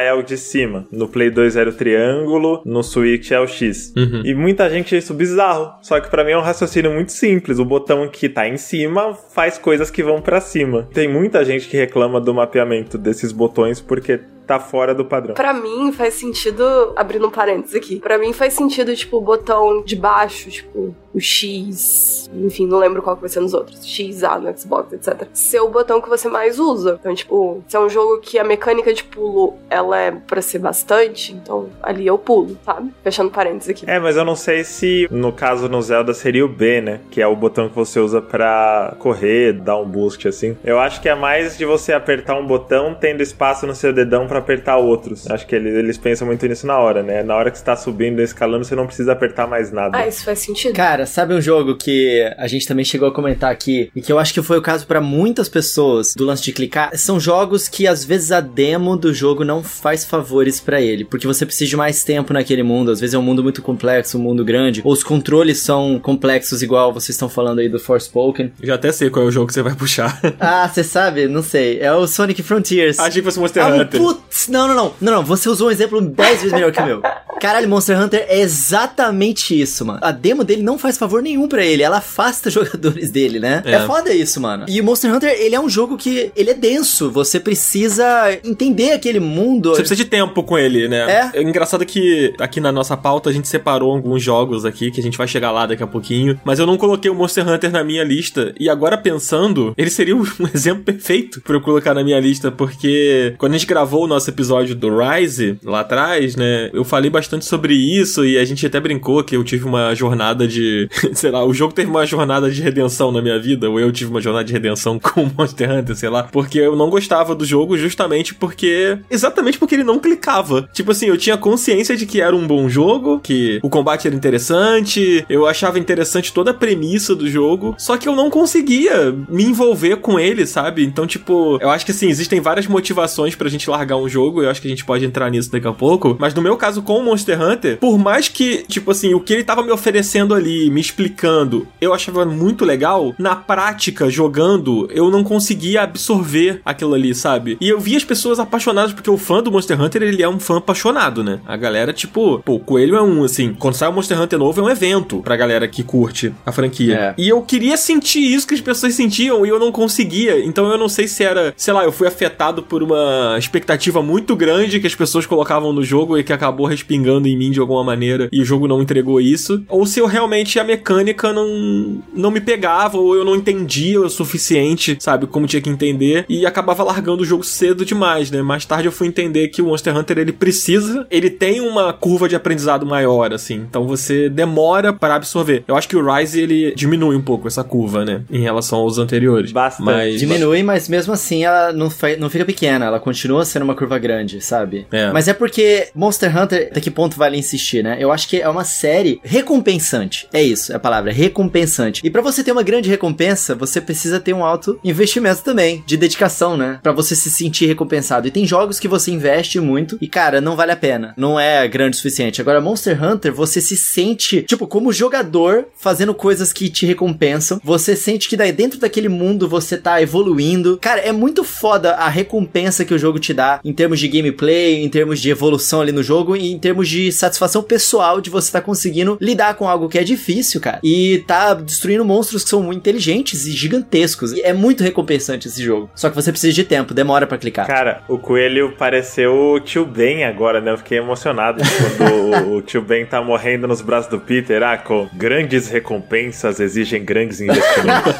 [0.00, 0.86] é o de cima.
[0.92, 3.92] No Play 2 era o triângulo, no Switch é o X.
[3.96, 4.22] Uhum.
[4.24, 5.72] E muita gente acha isso bizarro.
[5.82, 7.58] Só que pra mim é um raciocínio muito simples.
[7.58, 10.88] O botão que tá em cima faz coisas que vão pra cima.
[10.92, 15.34] Tem muita gente que reclama do mapeamento desses botões porque tá fora do padrão.
[15.36, 16.64] Pra mim faz sentido,
[16.96, 21.20] abrindo um parênteses aqui, pra mim faz sentido, tipo, o botão de baixo, tipo, o
[21.20, 25.26] X, enfim, não lembro qual que vai ser nos outros, X, A no Xbox, etc.
[25.32, 26.98] Ser o botão que você mais usa.
[27.00, 30.58] Então, tipo, se é um jogo que a mecânica de pulo, ela é pra ser
[30.58, 32.92] bastante, então ali eu pulo, sabe?
[33.02, 33.90] Fechando parênteses aqui.
[33.90, 37.00] É, mas eu não sei se no caso no Zelda seria o B, né?
[37.10, 40.56] Que é o botão que você usa pra correr, dar um boost assim.
[40.64, 44.26] Eu acho que é mais de você apertar um botão tendo espaço no seu dedão
[44.26, 45.30] pra apertar outros.
[45.30, 47.22] Acho que eles, eles pensam muito nisso na hora, né?
[47.22, 49.98] Na hora que você tá subindo e escalando, você não precisa apertar mais nada.
[49.98, 50.74] Ah, isso faz sentido.
[50.74, 54.18] Cara, sabe um jogo que a gente também chegou a comentar aqui e que eu
[54.18, 56.96] acho que foi o caso pra muitas pessoas do lance de clicar?
[56.96, 61.26] São jogos que às vezes a demo do jogo não faz favores pra ele, porque
[61.26, 64.22] você precisa de mais tempo naquele mundo, às vezes é um mundo muito complexo, um
[64.22, 68.52] mundo grande, ou os controles são complexos igual vocês estão falando aí do Forspoken.
[68.62, 70.20] Já até sei qual é o jogo que você vai puxar.
[70.40, 71.26] ah, você sabe?
[71.28, 71.78] Não sei.
[71.80, 72.98] É o Sonic Frontiers.
[72.98, 74.00] Achei que fosse Monster um Hunter.
[74.00, 74.94] puta Não, não, não.
[75.00, 75.24] Não, não.
[75.24, 77.02] Você usou um exemplo 10 vezes melhor que o meu.
[77.40, 80.00] Caralho, Monster Hunter é exatamente isso, mano.
[80.02, 81.82] A demo dele não faz favor nenhum pra ele.
[81.82, 83.62] Ela afasta jogadores dele, né?
[83.64, 83.72] É.
[83.72, 84.66] é foda isso, mano.
[84.68, 87.10] E o Monster Hunter, ele é um jogo que ele é denso.
[87.10, 88.04] Você precisa
[88.44, 89.70] entender aquele mundo.
[89.70, 91.30] Você precisa de tempo com ele, né?
[91.34, 91.38] É.
[91.38, 95.02] é engraçado que aqui na nossa pauta a gente separou alguns jogos aqui que a
[95.02, 96.38] gente vai chegar lá daqui a pouquinho.
[96.44, 98.54] Mas eu não coloquei o Monster Hunter na minha lista.
[98.58, 100.24] E agora pensando, ele seria um
[100.54, 102.50] exemplo perfeito pra eu colocar na minha lista.
[102.50, 106.70] Porque quando a gente gravou o nosso episódio do Rise lá atrás, né?
[106.72, 110.46] Eu falei bastante sobre isso e a gente até brincou que eu tive uma jornada
[110.46, 110.79] de.
[111.14, 114.10] sei lá, o jogo teve uma jornada de redenção na minha vida, ou eu tive
[114.10, 116.24] uma jornada de redenção com Monster Hunter, sei lá.
[116.24, 118.98] Porque eu não gostava do jogo justamente porque.
[119.10, 120.68] Exatamente porque ele não clicava.
[120.72, 124.16] Tipo assim, eu tinha consciência de que era um bom jogo, que o combate era
[124.16, 129.44] interessante, eu achava interessante toda a premissa do jogo, só que eu não conseguia me
[129.44, 130.84] envolver com ele, sabe?
[130.84, 134.50] Então, tipo, eu acho que assim, existem várias motivações pra gente largar um jogo, eu
[134.50, 136.98] acho que a gente pode entrar nisso daqui a pouco, mas no meu caso com
[136.98, 140.69] o Monster Hunter, por mais que, tipo assim, o que ele tava me oferecendo ali,
[140.70, 147.14] me explicando, eu achava muito legal, na prática, jogando, eu não conseguia absorver aquilo ali,
[147.14, 147.58] sabe?
[147.60, 150.38] E eu vi as pessoas apaixonadas, porque o fã do Monster Hunter, ele é um
[150.38, 151.40] fã apaixonado, né?
[151.46, 154.60] A galera, tipo, pô, o Coelho é um, assim, quando sai o Monster Hunter novo,
[154.60, 156.94] é um evento pra galera que curte a franquia.
[156.94, 157.14] É.
[157.18, 160.44] E eu queria sentir isso que as pessoas sentiam e eu não conseguia.
[160.44, 164.36] Então eu não sei se era, sei lá, eu fui afetado por uma expectativa muito
[164.36, 167.82] grande que as pessoas colocavam no jogo e que acabou respingando em mim de alguma
[167.82, 172.30] maneira e o jogo não entregou isso, ou se eu realmente a mecânica não não
[172.30, 176.82] me pegava ou eu não entendia o suficiente, sabe, como tinha que entender e acabava
[176.82, 178.42] largando o jogo cedo demais, né?
[178.42, 182.28] Mais tarde eu fui entender que o Monster Hunter ele precisa, ele tem uma curva
[182.28, 185.64] de aprendizado maior assim, então você demora para absorver.
[185.66, 188.98] Eu acho que o Rise ele diminui um pouco essa curva, né, em relação aos
[188.98, 189.52] anteriores.
[189.52, 189.86] Bastante.
[189.86, 190.20] Mas...
[190.20, 194.40] Diminui, mas mesmo assim ela não, não fica pequena, ela continua sendo uma curva grande,
[194.40, 194.86] sabe?
[194.90, 195.10] É.
[195.12, 197.96] Mas é porque Monster Hunter, até que ponto vale insistir, né?
[198.00, 200.28] Eu acho que é uma série recompensante.
[200.32, 202.00] É isso, é a palavra, recompensante.
[202.04, 205.96] E para você ter uma grande recompensa, você precisa ter um alto investimento também, de
[205.96, 206.78] dedicação, né?
[206.82, 208.26] Para você se sentir recompensado.
[208.26, 211.14] E tem jogos que você investe muito e, cara, não vale a pena.
[211.16, 212.40] Não é grande o suficiente.
[212.40, 217.60] Agora, Monster Hunter, você se sente, tipo, como jogador, fazendo coisas que te recompensam.
[217.62, 220.78] Você sente que daí dentro daquele mundo você tá evoluindo.
[220.80, 224.82] Cara, é muito foda a recompensa que o jogo te dá em termos de gameplay,
[224.82, 228.50] em termos de evolução ali no jogo e em termos de satisfação pessoal de você
[228.52, 230.78] tá conseguindo lidar com algo que é difícil, cara.
[230.82, 234.32] E tá destruindo monstros que são muito inteligentes e gigantescos.
[234.32, 235.90] E é muito recompensante esse jogo.
[235.94, 237.66] Só que você precisa de tempo, demora para clicar.
[237.66, 240.72] Cara, o coelho pareceu o tio Ben agora, né?
[240.72, 241.62] Eu fiquei emocionado
[241.96, 244.62] quando o tio Ben tá morrendo nos braços do Peter.
[244.62, 248.14] Ah, com grandes recompensas exigem grandes investimentos.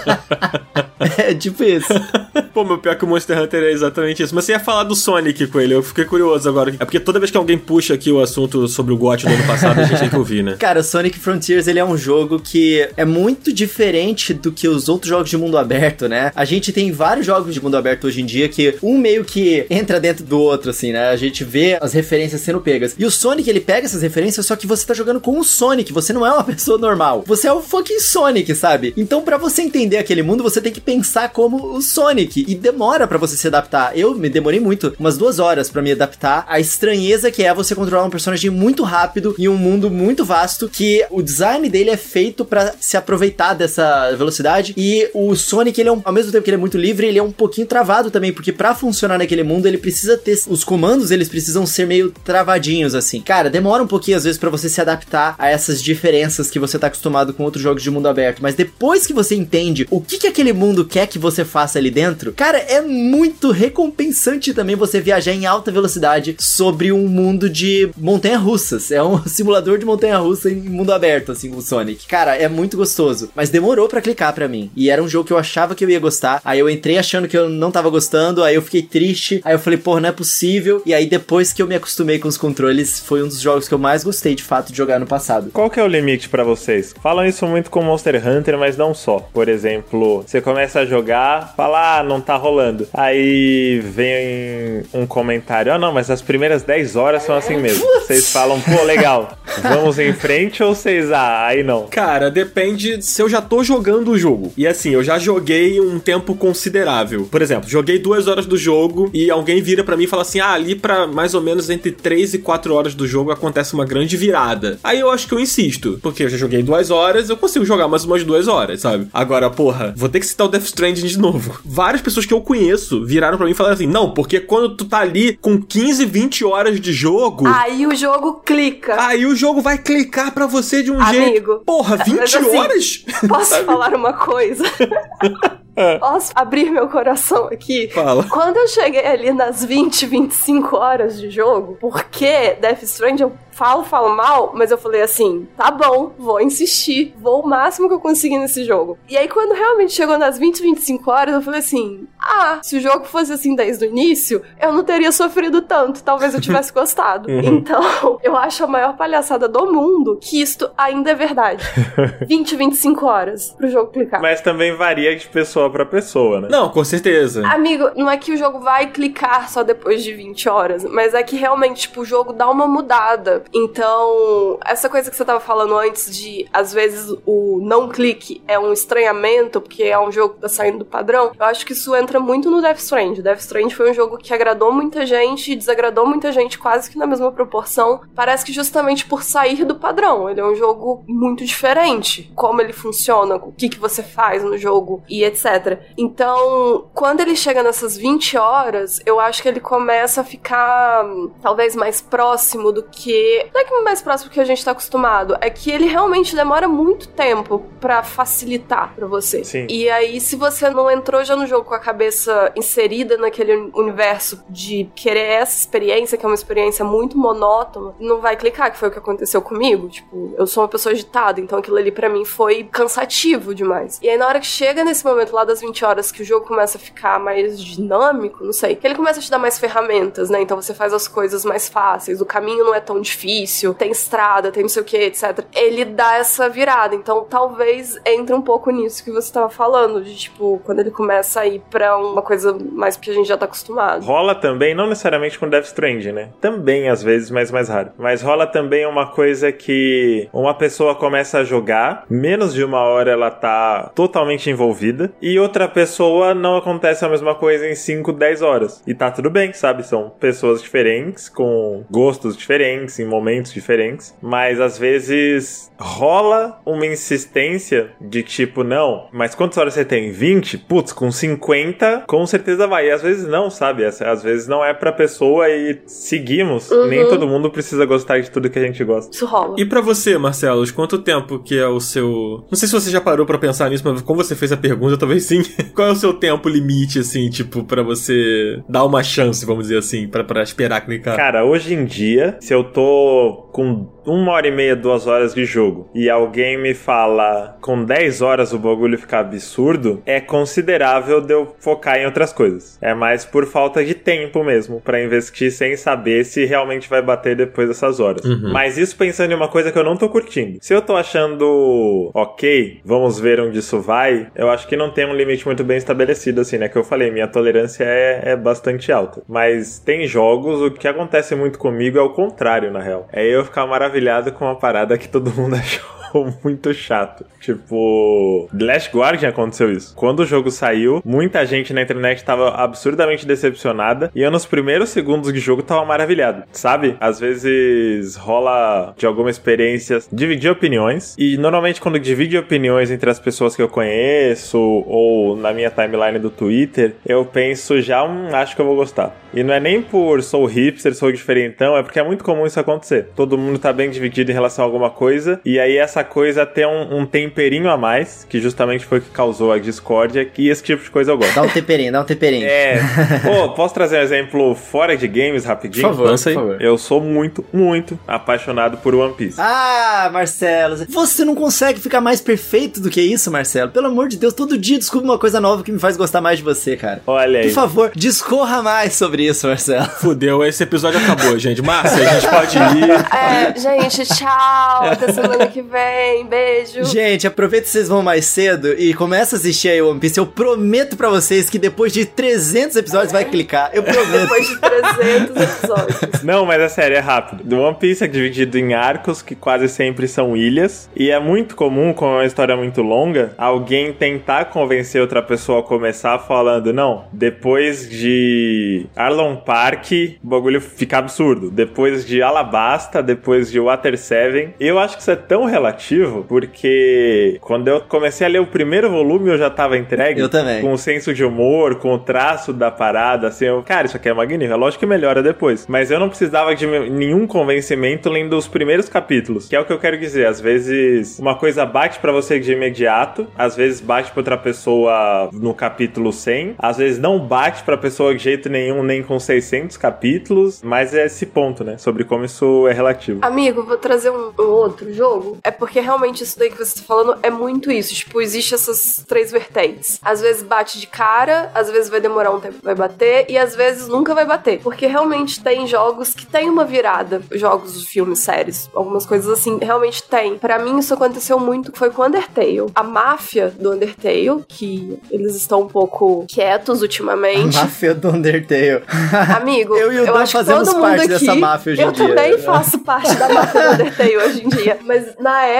[1.19, 1.93] é tipo isso.
[2.53, 4.35] Pô, meu pior que o Monster Hunter é exatamente isso.
[4.35, 6.75] Mas você ia falar do Sonic com ele, eu fiquei curioso agora.
[6.79, 9.47] É porque toda vez que alguém puxa aqui o assunto sobre o GOT do ano
[9.47, 10.57] passado, a gente tem que ouvir, né?
[10.61, 14.89] Cara, o Sonic Frontiers, ele é um jogo que é muito diferente do que os
[14.89, 16.33] outros jogos de mundo aberto, né?
[16.35, 19.67] A gente tem vários jogos de mundo aberto hoje em dia que um meio que
[19.71, 21.11] entra dentro do outro, assim, né?
[21.11, 22.95] A gente vê as referências sendo pegas.
[22.99, 25.93] E o Sonic, ele pega essas referências, só que você tá jogando com o Sonic,
[25.93, 27.23] você não é uma pessoa normal.
[27.27, 28.93] Você é o fucking Sonic, sabe?
[28.97, 32.45] Então, para você entender aquele mundo, você tem que pensar como o Sonic.
[32.49, 33.97] E demora para você se adaptar.
[33.97, 37.75] Eu me demorei muito, umas duas horas para me adaptar à estranheza que é você
[37.75, 41.97] controlar um personagem muito rápido em um mundo muito vasto que o design dele é
[41.97, 46.45] feito para se aproveitar dessa velocidade e o Sonic ele é um, ao mesmo tempo
[46.45, 49.43] que ele é muito livre, ele é um pouquinho travado também, porque para funcionar naquele
[49.43, 53.21] mundo ele precisa ter os comandos, eles precisam ser meio travadinhos assim.
[53.21, 56.79] Cara, demora um pouquinho às vezes para você se adaptar a essas diferenças que você
[56.79, 60.19] tá acostumado com outros jogos de mundo aberto, mas depois que você entende o que
[60.19, 65.01] que aquele mundo quer que você faça ali dentro, cara, é muito recompensante também você
[65.01, 68.91] viajar em alta velocidade sobre um mundo de montanha-russas.
[68.91, 71.80] É um simulador de montanha-russa em mundo aberto, assim, com o Sonic.
[72.09, 73.31] Cara, é muito gostoso.
[73.35, 74.71] Mas demorou para clicar para mim.
[74.77, 76.41] E era um jogo que eu achava que eu ia gostar.
[76.45, 78.43] Aí eu entrei achando que eu não tava gostando.
[78.45, 79.41] Aí eu fiquei triste.
[79.45, 80.83] Aí eu falei, pô, não é possível.
[80.85, 83.75] E aí depois que eu me acostumei com os controles, foi um dos jogos que
[83.75, 85.51] eu mais gostei de fato de jogar no passado.
[85.53, 86.95] Qual que é o limite para vocês?
[87.03, 89.19] Falam isso muito com Monster Hunter, mas não só.
[89.33, 92.89] Por exemplo, você começa a jogar, fala, ah, não tá rolando.
[92.93, 97.85] Aí vem um comentário: Ah, não, mas as primeiras 10 horas são assim mesmo.
[98.01, 101.70] Vocês falam, pô, legal, vamos em frente ou vocês, ah, aí não?
[101.91, 104.53] Cara, depende se eu já tô jogando o jogo.
[104.57, 107.29] E assim, eu já joguei um tempo considerável.
[107.31, 110.41] Por exemplo, joguei duas horas do jogo e alguém vira para mim e fala assim:
[110.41, 113.85] ah, ali pra mais ou menos entre 3 e 4 horas do jogo acontece uma
[113.85, 114.79] grande virada.
[114.83, 117.89] Aí eu acho que eu insisto, porque eu já joguei duas horas, eu consigo jogar
[117.89, 119.09] mais umas duas horas, sabe?
[119.13, 121.61] Agora, porra, vou ter que citar o Death Stranding de novo.
[121.65, 124.85] Várias pessoas que eu conheço viraram pra mim e falaram assim: não, porque quando tu
[124.85, 127.47] tá ali com 15, 20 horas de jogo.
[127.47, 129.01] Aí o jogo clica.
[129.01, 131.60] Aí o jogo vai clicar pra você de um Amigo, jeito.
[131.65, 133.05] Porra, 20 mas assim, horas?
[133.29, 134.65] Posso falar uma coisa?
[135.99, 137.89] Posso abrir meu coração aqui?
[137.89, 138.25] Fala.
[138.29, 143.85] Quando eu cheguei ali nas 20, 25 horas de jogo, porque Death Stranding eu falo,
[143.85, 148.01] falo mal, mas eu falei assim: tá bom, vou insistir, vou o máximo que eu
[148.01, 148.99] conseguir nesse jogo.
[149.07, 152.81] E aí, quando realmente chegou nas 20, 25 horas, eu falei assim: ah, se o
[152.81, 157.31] jogo fosse assim desde o início, eu não teria sofrido tanto, talvez eu tivesse gostado.
[157.31, 161.63] Então, eu acho a maior palhaçada do mundo que isto ainda é verdade.
[162.27, 164.23] 20, 25 horas pro jogo clicar.
[164.23, 166.49] Mas também varia de pessoa pra pessoa, né?
[166.51, 167.47] Não, com certeza.
[167.47, 171.23] Amigo, não é que o jogo vai clicar só depois de 20 horas, mas é
[171.23, 173.45] que realmente, tipo, o jogo dá uma mudada.
[173.53, 178.59] Então, essa coisa que você tava falando antes de, às vezes, o não clique é
[178.59, 181.95] um estranhamento, porque é um jogo que tá saindo do padrão, eu acho que isso
[181.95, 183.23] entra muito no Death Stranding.
[183.23, 186.99] Death Stranding foi um jogo que agradou muita gente e desagradou muita gente quase que
[186.99, 188.01] na mesma proporção.
[188.15, 190.29] Parece que justamente por sair do padrão.
[190.29, 192.31] Ele é um jogo muito diferente.
[192.35, 195.50] Como ele funciona, o que, que você faz no jogo e etc.
[195.97, 201.31] Então, quando ele chega nessas 20 horas, eu acho que ele começa a ficar hum,
[201.43, 203.47] talvez mais próximo do que.
[203.53, 206.35] Não é que mais próximo do que a gente tá acostumado, é que ele realmente
[206.35, 209.45] demora muito tempo pra facilitar pra você.
[209.45, 209.67] Sim.
[209.69, 214.43] E aí, se você não entrou já no jogo com a cabeça inserida naquele universo
[214.49, 218.89] de querer essa experiência, que é uma experiência muito monótona, não vai clicar, que foi
[218.89, 219.89] o que aconteceu comigo.
[219.89, 223.99] Tipo, eu sou uma pessoa agitada, então aquilo ali pra mim foi cansativo demais.
[224.03, 226.47] E aí, na hora que chega nesse momento lá das 20 horas que o jogo
[226.47, 230.31] começa a ficar mais dinâmico, não sei, que ele começa a te dar mais ferramentas,
[230.31, 230.41] né?
[230.41, 234.51] Então você faz as coisas mais fáceis, o caminho não é tão difícil, tem estrada,
[234.51, 235.45] tem não sei o que, etc.
[235.55, 236.95] Ele dá essa virada.
[236.95, 241.41] Então talvez entre um pouco nisso que você tava falando, de tipo, quando ele começa
[241.41, 244.05] a ir pra uma coisa mais que a gente já tá acostumado.
[244.05, 246.29] Rola também, não necessariamente com Death Stranding, né?
[246.41, 247.91] Também às vezes, mas mais raro.
[247.99, 253.11] Mas rola também uma coisa que uma pessoa começa a jogar, menos de uma hora
[253.11, 258.43] ela tá totalmente envolvida, e outra pessoa não acontece a mesma coisa em 5, 10
[258.43, 258.83] horas.
[258.87, 259.87] E tá tudo bem, sabe?
[259.87, 267.91] São pessoas diferentes, com gostos diferentes, em momentos diferentes, mas às vezes rola uma insistência
[268.01, 270.11] de tipo, não, mas quantas horas você tem?
[270.11, 270.59] 20?
[270.59, 272.89] Putz, com 50, com certeza vai.
[272.89, 273.85] E às vezes não, sabe?
[273.85, 276.71] Às às vezes não é pra pessoa e seguimos.
[276.71, 276.87] Uhum.
[276.87, 279.15] Nem todo mundo precisa gostar de tudo que a gente gosta.
[279.15, 279.57] Isso rola.
[279.59, 282.45] E pra você, Marcelo, quanto tempo que é o seu.
[282.51, 284.97] Não sei se você já parou pra pensar nisso, mas como você fez a pergunta,
[284.97, 285.43] talvez sim.
[285.75, 289.79] Qual é o seu tempo limite, assim, tipo, pra você dar uma chance, vamos dizer
[289.79, 291.17] assim, pra esperar clicar?
[291.17, 295.45] Cara, hoje em dia, se eu tô com uma hora e meia, duas horas de
[295.45, 301.33] jogo e alguém me fala com 10 horas o bagulho ficar absurdo, é considerável de
[301.33, 302.79] eu focar em outras coisas.
[302.81, 307.37] É mais por falta de tempo mesmo pra investir sem saber se realmente vai bater
[307.37, 308.25] depois dessas horas.
[308.25, 308.53] Uhum.
[308.53, 310.59] Mas isso pensando em uma coisa que eu não tô curtindo.
[310.61, 315.07] Se eu tô achando ok, vamos ver onde isso vai, eu acho que não tem
[315.07, 316.69] um limite muito bem estabelecido, assim, né?
[316.69, 319.23] Que eu falei, minha tolerância é, é bastante alta.
[319.29, 323.09] Mas tem jogos, o que acontece muito comigo é o contrário, na real.
[323.13, 326.00] É eu ficar maravilhado com uma parada que todo mundo achou
[326.43, 327.25] muito chato.
[327.41, 329.95] Tipo, The Last Guardian aconteceu isso.
[329.95, 334.91] Quando o jogo saiu, muita gente na internet tava absurdamente decepcionada e eu nos primeiros
[334.91, 336.97] segundos de jogo tava maravilhado, sabe?
[337.01, 343.19] Às vezes rola de alguma experiência dividir opiniões e normalmente quando divide opiniões entre as
[343.19, 348.55] pessoas que eu conheço ou na minha timeline do Twitter, eu penso já, hum, acho
[348.55, 349.17] que eu vou gostar.
[349.33, 352.59] E não é nem por sou hipster, sou diferentão, é porque é muito comum isso
[352.59, 353.09] acontecer.
[353.15, 356.67] Todo mundo tá bem dividido em relação a alguma coisa e aí essa coisa tem
[356.67, 360.63] um, um temperinho a mais, que justamente foi o que causou a discórdia, e esse
[360.63, 361.35] tipo de coisa eu gosto.
[361.35, 362.47] Dá um temperinho, dá um temperinho.
[362.47, 362.81] É.
[363.25, 365.89] Pô, posso trazer um exemplo fora de games rapidinho?
[365.89, 366.35] Por favor, lança aí.
[366.35, 366.63] por favor.
[366.63, 369.41] Eu sou muito, muito apaixonado por One Piece.
[369.41, 373.71] Ah, Marcelo, você não consegue ficar mais perfeito do que isso, Marcelo.
[373.71, 376.39] Pelo amor de Deus, todo dia descubro uma coisa nova que me faz gostar mais
[376.39, 377.03] de você, cara.
[377.07, 377.47] Olha aí.
[377.47, 379.87] Por favor, discorra mais sobre isso, Marcelo.
[380.01, 381.63] Fudeu, esse episódio acabou, gente.
[381.63, 382.91] Márcia, a gente pode ir.
[383.15, 384.85] É, gente, tchau.
[384.85, 385.90] Até semana que vem.
[386.31, 386.85] Beijo.
[386.85, 390.17] Gente, aproveita que vocês vão mais cedo e começa a assistir aí One Piece.
[390.17, 393.71] Eu prometo pra vocês que depois de 300 episódios vai clicar.
[393.73, 394.23] Eu prometo.
[394.23, 396.23] Depois de 300 episódios.
[396.23, 397.43] Não, mas é sério, é rápido.
[397.43, 400.89] The One Piece é dividido em arcos que quase sempre são ilhas.
[400.95, 405.61] E é muito comum, como é uma história muito longa, alguém tentar convencer outra pessoa
[405.61, 409.91] a começar falando: não, depois de Arlon Park,
[410.23, 411.51] o bagulho fica absurdo.
[411.51, 414.55] Depois de Alabasta, depois de Water Seven.
[414.61, 418.47] Eu acho que isso é tão relativo relativo, porque quando eu comecei a ler o
[418.47, 420.21] primeiro volume, eu já tava entregue.
[420.21, 420.61] Eu também.
[420.61, 424.09] Com o senso de humor, com o traço da parada, assim, eu, cara, isso aqui
[424.09, 424.53] é magnífico.
[424.53, 425.67] É lógico que melhora depois.
[425.67, 429.73] Mas eu não precisava de nenhum convencimento lendo os primeiros capítulos, que é o que
[429.73, 430.27] eu quero dizer.
[430.27, 435.31] Às vezes, uma coisa bate para você de imediato, às vezes bate pra outra pessoa
[435.33, 439.77] no capítulo 100, às vezes não bate pra pessoa de jeito nenhum, nem com 600
[439.77, 443.21] capítulos, mas é esse ponto, né, sobre como isso é relativo.
[443.23, 445.39] Amigo, vou trazer um, um outro jogo.
[445.45, 447.95] É porque realmente isso daí que você tá falando é muito isso.
[447.95, 450.01] Tipo, existe essas três vertentes.
[450.03, 453.55] Às vezes bate de cara, às vezes vai demorar um tempo vai bater, e às
[453.55, 454.59] vezes nunca vai bater.
[454.61, 457.23] Porque realmente tem jogos que tem uma virada.
[457.31, 460.37] Jogos, filmes, séries, algumas coisas assim, realmente tem.
[460.37, 462.67] Para mim, isso aconteceu muito, foi com Undertale.
[462.75, 467.57] A máfia do Undertale, que eles estão um pouco quietos ultimamente.
[467.57, 468.83] A máfia do Undertale.
[469.41, 472.09] Amigo, Eu e o eu Dan fazemos parte aqui, dessa máfia hoje em eu dia.
[472.09, 474.79] também faço parte da máfia do Undertale hoje em dia.
[474.85, 475.60] Mas na época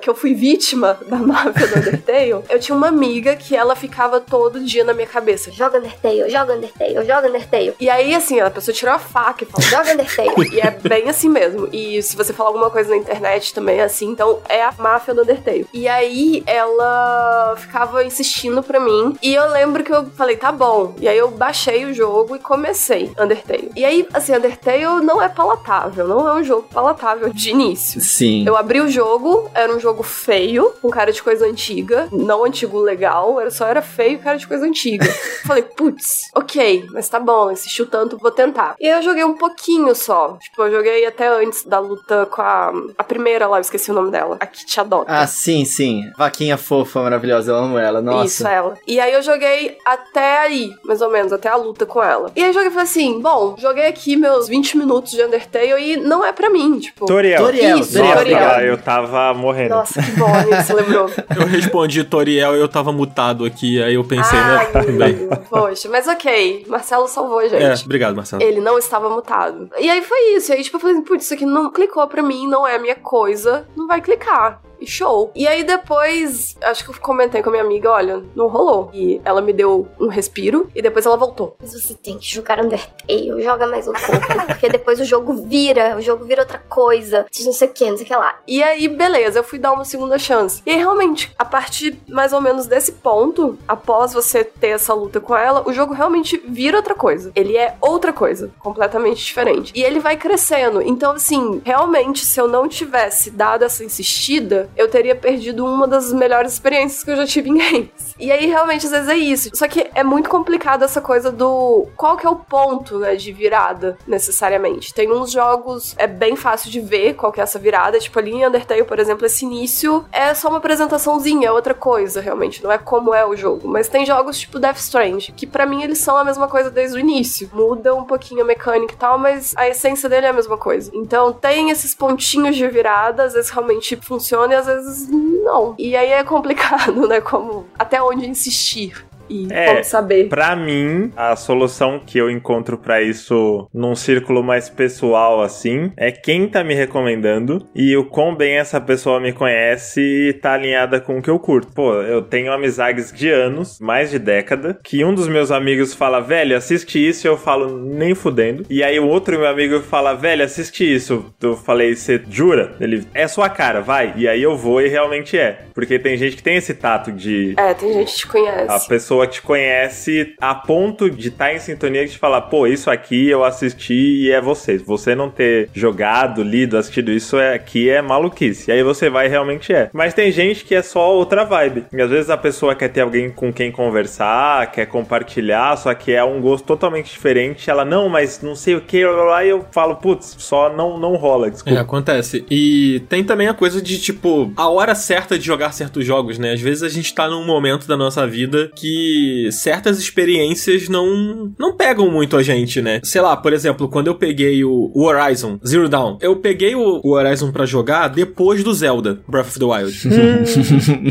[0.00, 4.20] que eu fui vítima da máfia do Undertale, eu tinha uma amiga que ela ficava
[4.20, 5.50] todo dia na minha cabeça.
[5.50, 7.74] Joga Undertale, joga Undertale, joga Undertale.
[7.80, 10.48] E aí, assim, a pessoa tirou a faca e falou, Joga Undertale.
[10.54, 11.68] e é bem assim mesmo.
[11.72, 14.08] E se você falar alguma coisa na internet também é assim.
[14.08, 15.66] Então é a máfia do Undertale.
[15.72, 19.16] E aí ela ficava insistindo pra mim.
[19.22, 20.94] E eu lembro que eu falei, tá bom.
[20.98, 23.70] E aí eu baixei o jogo e comecei Undertale.
[23.74, 26.06] E aí, assim, Undertale não é palatável.
[26.06, 28.00] Não é um jogo palatável de início.
[28.00, 28.44] Sim.
[28.46, 32.08] Eu abri o jogo, era um jogo feio, com cara de coisa antiga.
[32.12, 35.06] Não antigo legal, era só era feio, cara de coisa antiga.
[35.46, 38.74] Falei, putz, ok, mas tá bom, insistiu tanto, vou tentar.
[38.80, 40.36] E aí eu joguei um pouquinho só.
[40.40, 43.94] Tipo, eu joguei até antes da luta com a, a primeira lá, eu esqueci o
[43.94, 44.36] nome dela.
[44.40, 45.10] A te adota.
[45.10, 46.02] Ah, sim, sim.
[46.16, 48.00] Vaquinha fofa, maravilhosa, eu amo ela.
[48.00, 48.26] Nossa.
[48.26, 48.74] Isso, ela.
[48.86, 52.30] E aí eu joguei até aí, mais ou menos, até a luta com ela.
[52.34, 55.92] E aí eu joguei e falei assim, bom, joguei aqui meus 20 minutos de Undertale
[55.92, 57.06] e não é pra mim, tipo...
[57.06, 57.42] Toriel.
[57.42, 58.14] Toriel, Isso, Toriel.
[58.14, 58.60] Nossa, Toriel.
[58.60, 59.70] eu tava morrendo.
[59.70, 61.10] Nossa, que bom, amigo, você lembrou.
[61.36, 64.82] Eu respondi Toriel e eu tava mutado aqui, aí eu pensei, Ai, né?
[64.92, 65.14] Bem.
[65.14, 67.62] amigo, poxa, mas ok, Marcelo salvou a gente.
[67.62, 68.42] É, obrigado, Marcelo.
[68.42, 69.68] Ele não estava mutado.
[69.78, 70.52] E aí foi isso.
[70.52, 72.78] E aí, tipo, eu falei, putz, isso aqui não clicou pra mim, não é a
[72.78, 74.60] minha coisa, não vai clicar.
[74.80, 75.30] E show.
[75.34, 78.90] E aí depois, acho que eu comentei com a minha amiga, olha, não rolou.
[78.92, 81.56] E ela me deu um respiro e depois ela voltou.
[81.60, 84.46] Mas você tem que jogar Undertale, joga mais um pouco.
[84.46, 87.26] Porque depois o jogo vira, o jogo vira outra coisa.
[87.44, 88.38] Não sei o que, não sei o que lá.
[88.46, 90.62] E aí, beleza, eu fui dar uma segunda chance.
[90.66, 95.20] E aí, realmente, a partir mais ou menos desse ponto, após você ter essa luta
[95.20, 97.30] com ela, o jogo realmente vira outra coisa.
[97.34, 99.72] Ele é outra coisa, completamente diferente.
[99.74, 100.82] E ele vai crescendo.
[100.82, 106.12] Então, assim, realmente, se eu não tivesse dado essa insistida, eu teria perdido uma das
[106.12, 108.14] melhores experiências que eu já tive em games.
[108.18, 109.50] E aí, realmente, às vezes é isso.
[109.54, 113.32] Só que é muito complicado essa coisa do qual que é o ponto, né, de
[113.32, 114.94] virada, necessariamente.
[114.94, 117.98] Tem uns jogos, é bem fácil de ver qual que é essa virada.
[117.98, 122.20] Tipo, ali em Undertale, por exemplo, esse início é só uma apresentaçãozinha, é outra coisa,
[122.20, 122.62] realmente.
[122.62, 123.68] Não é como é o jogo.
[123.68, 126.96] Mas tem jogos tipo Death Strange, que pra mim eles são a mesma coisa desde
[126.96, 127.50] o início.
[127.52, 130.90] Muda um pouquinho a mecânica e tal, mas a essência dele é a mesma coisa.
[130.94, 135.74] Então tem esses pontinhos de virada, às vezes realmente funciona às vezes não.
[135.78, 137.20] E aí é complicado, né?
[137.20, 139.06] Como até onde insistir.
[139.28, 140.28] E É, como saber.
[140.28, 146.10] Pra mim, a solução que eu encontro pra isso num círculo mais pessoal assim é
[146.10, 151.00] quem tá me recomendando e o quão bem essa pessoa me conhece e tá alinhada
[151.00, 151.72] com o que eu curto.
[151.72, 156.20] Pô, eu tenho amizades de anos, mais de década, que um dos meus amigos fala,
[156.20, 158.64] velho, assiste isso, e eu falo, nem fudendo.
[158.68, 161.34] E aí o outro meu amigo fala, velho, assiste isso.
[161.40, 162.74] Eu falei, você jura?
[162.80, 164.12] Ele, é sua cara, vai.
[164.16, 165.60] E aí eu vou e realmente é.
[165.74, 168.66] Porque tem gente que tem esse tato de É, tem gente que te conhece.
[168.70, 172.90] a pessoa te conhece a ponto de estar em sintonia e de falar, pô, isso
[172.90, 173.94] aqui eu assisti
[174.24, 174.76] e é você.
[174.78, 178.70] Você não ter jogado, lido, assistido isso é, aqui é maluquice.
[178.70, 179.88] E aí você vai realmente é.
[179.92, 181.84] Mas tem gente que é só outra vibe.
[181.92, 186.12] E às vezes a pessoa quer ter alguém com quem conversar, quer compartilhar, só que
[186.12, 187.70] é um gosto totalmente diferente.
[187.70, 191.48] Ela, não, mas não sei o que, lá eu falo, putz, só não, não rola,
[191.48, 191.80] É, desculpa.
[191.80, 192.44] acontece.
[192.50, 196.52] E tem também a coisa de, tipo, a hora certa de jogar certos jogos, né?
[196.52, 199.05] Às vezes a gente tá num momento da nossa vida que
[199.52, 203.00] certas experiências não, não pegam muito a gente, né?
[203.02, 207.00] Sei lá, por exemplo, quando eu peguei o, o Horizon Zero Dawn, eu peguei o,
[207.02, 209.96] o Horizon pra jogar depois do Zelda Breath of the Wild.